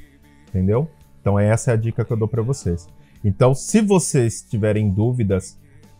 entendeu? 0.48 0.88
Então 1.20 1.40
essa 1.40 1.72
é 1.72 1.74
a 1.74 1.76
dica 1.76 2.04
que 2.04 2.12
eu 2.12 2.16
dou 2.16 2.28
para 2.28 2.40
vocês. 2.40 2.86
Então, 3.24 3.52
se 3.52 3.80
vocês 3.80 4.46
tiverem 4.48 4.90
dúvidas, 4.90 5.56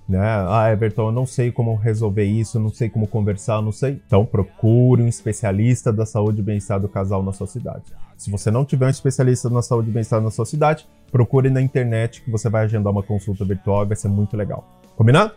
né? 0.09 0.21
Ah, 0.21 0.71
Everton, 0.71 1.09
eu 1.09 1.12
não 1.12 1.27
sei 1.27 1.51
como 1.51 1.75
resolver 1.75 2.25
isso, 2.25 2.61
não 2.61 2.69
sei 2.69 2.88
como 2.88 3.07
conversar, 3.07 3.62
não 3.62 3.73
sei. 3.73 4.01
Então 4.07 4.25
procure 4.25 5.03
um 5.03 5.09
especialista 5.09 5.93
da 5.93 6.05
saúde 6.05 6.40
e 6.40 6.43
bem-estar 6.43 6.79
do 6.79 6.88
casal 6.88 7.23
na 7.23 7.33
sua 7.33 7.47
cidade. 7.47 7.85
Se 8.17 8.31
você 8.31 8.51
não 8.51 8.64
tiver 8.64 8.87
um 8.87 8.90
especialista 8.90 9.49
na 9.51 9.62
saúde 9.62 9.90
e 9.90 9.93
bem-estar 9.93 10.21
na 10.21 10.31
sua 10.31 10.47
cidade, 10.47 10.87
procure 11.11 11.51
na 11.51 11.61
internet 11.61 12.23
que 12.23 12.31
você 12.31 12.49
vai 12.49 12.64
agendar 12.64 12.93
uma 12.93 13.03
consulta 13.03 13.45
virtual 13.45 13.85
e 13.85 13.88
vai 13.88 13.97
ser 13.97 14.09
muito 14.09 14.37
legal. 14.37 14.64
Combinado? 14.97 15.33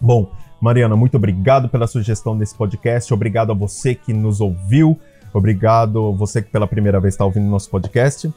Bom, 0.00 0.30
Mariana, 0.60 0.96
muito 0.96 1.16
obrigado 1.16 1.68
pela 1.68 1.86
sugestão 1.86 2.36
desse 2.36 2.54
podcast. 2.54 3.12
Obrigado 3.12 3.52
a 3.52 3.54
você 3.54 3.94
que 3.94 4.12
nos 4.12 4.40
ouviu. 4.40 4.98
Obrigado 5.32 6.12
você 6.14 6.42
que 6.42 6.50
pela 6.50 6.66
primeira 6.66 6.98
vez 6.98 7.14
está 7.14 7.24
ouvindo 7.24 7.46
nosso 7.46 7.70
podcast. 7.70 8.32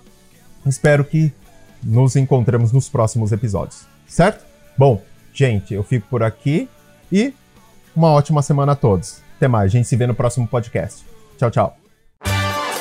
Espero 0.66 1.04
que 1.04 1.34
nos 1.82 2.16
encontremos 2.16 2.72
nos 2.72 2.88
próximos 2.88 3.32
episódios, 3.32 3.86
certo? 4.08 4.46
Bom, 4.78 5.02
gente, 5.34 5.74
eu 5.74 5.84
fico 5.84 6.08
por 6.10 6.24
aqui 6.24 6.70
e 7.12 7.34
uma 7.96 8.10
ótima 8.12 8.42
semana 8.42 8.74
a 8.74 8.76
todos. 8.76 9.22
Até 9.38 9.48
mais, 9.48 9.66
a 9.66 9.72
gente 9.72 9.88
se 9.88 9.96
vê 9.96 10.08
no 10.08 10.16
próximo 10.16 10.48
podcast. 10.48 11.04
Tchau, 11.38 11.52
tchau. 11.52 11.78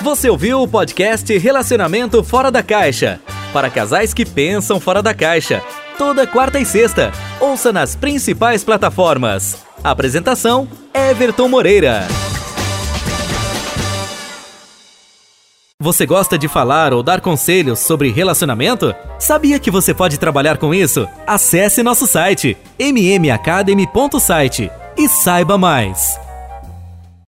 Você 0.03 0.29
ouviu 0.29 0.63
o 0.63 0.69
podcast 0.69 1.37
Relacionamento 1.39 2.23
Fora 2.25 2.51
da 2.51 2.63
Caixa? 2.63 3.21
Para 3.53 3.71
casais 3.71 4.15
que 4.15 4.25
pensam 4.25 4.81
fora 4.81 5.03
da 5.03 5.13
caixa. 5.13 5.63
Toda 5.99 6.27
quarta 6.27 6.59
e 6.59 6.65
sexta. 6.65 7.13
Ouça 7.39 7.73
nas 7.73 7.95
principais 7.95 8.65
plataformas. 8.65 9.59
Apresentação: 9.85 10.67
Everton 10.95 11.49
Moreira. 11.49 12.07
Você 15.83 16.07
gosta 16.07 16.39
de 16.39 16.47
falar 16.47 16.95
ou 16.95 17.03
dar 17.03 17.21
conselhos 17.21 17.81
sobre 17.81 18.13
relacionamento? 18.13 18.95
Sabia 19.19 19.59
que 19.59 19.69
você 19.69 19.93
pode 19.93 20.17
trabalhar 20.17 20.57
com 20.57 20.73
isso? 20.73 21.09
Acesse 21.27 21.83
nosso 21.83 22.07
site 22.07 22.57
mmacademy.site 22.79 24.71
e 24.97 25.09
saiba 25.09 25.59
mais. 25.59 26.17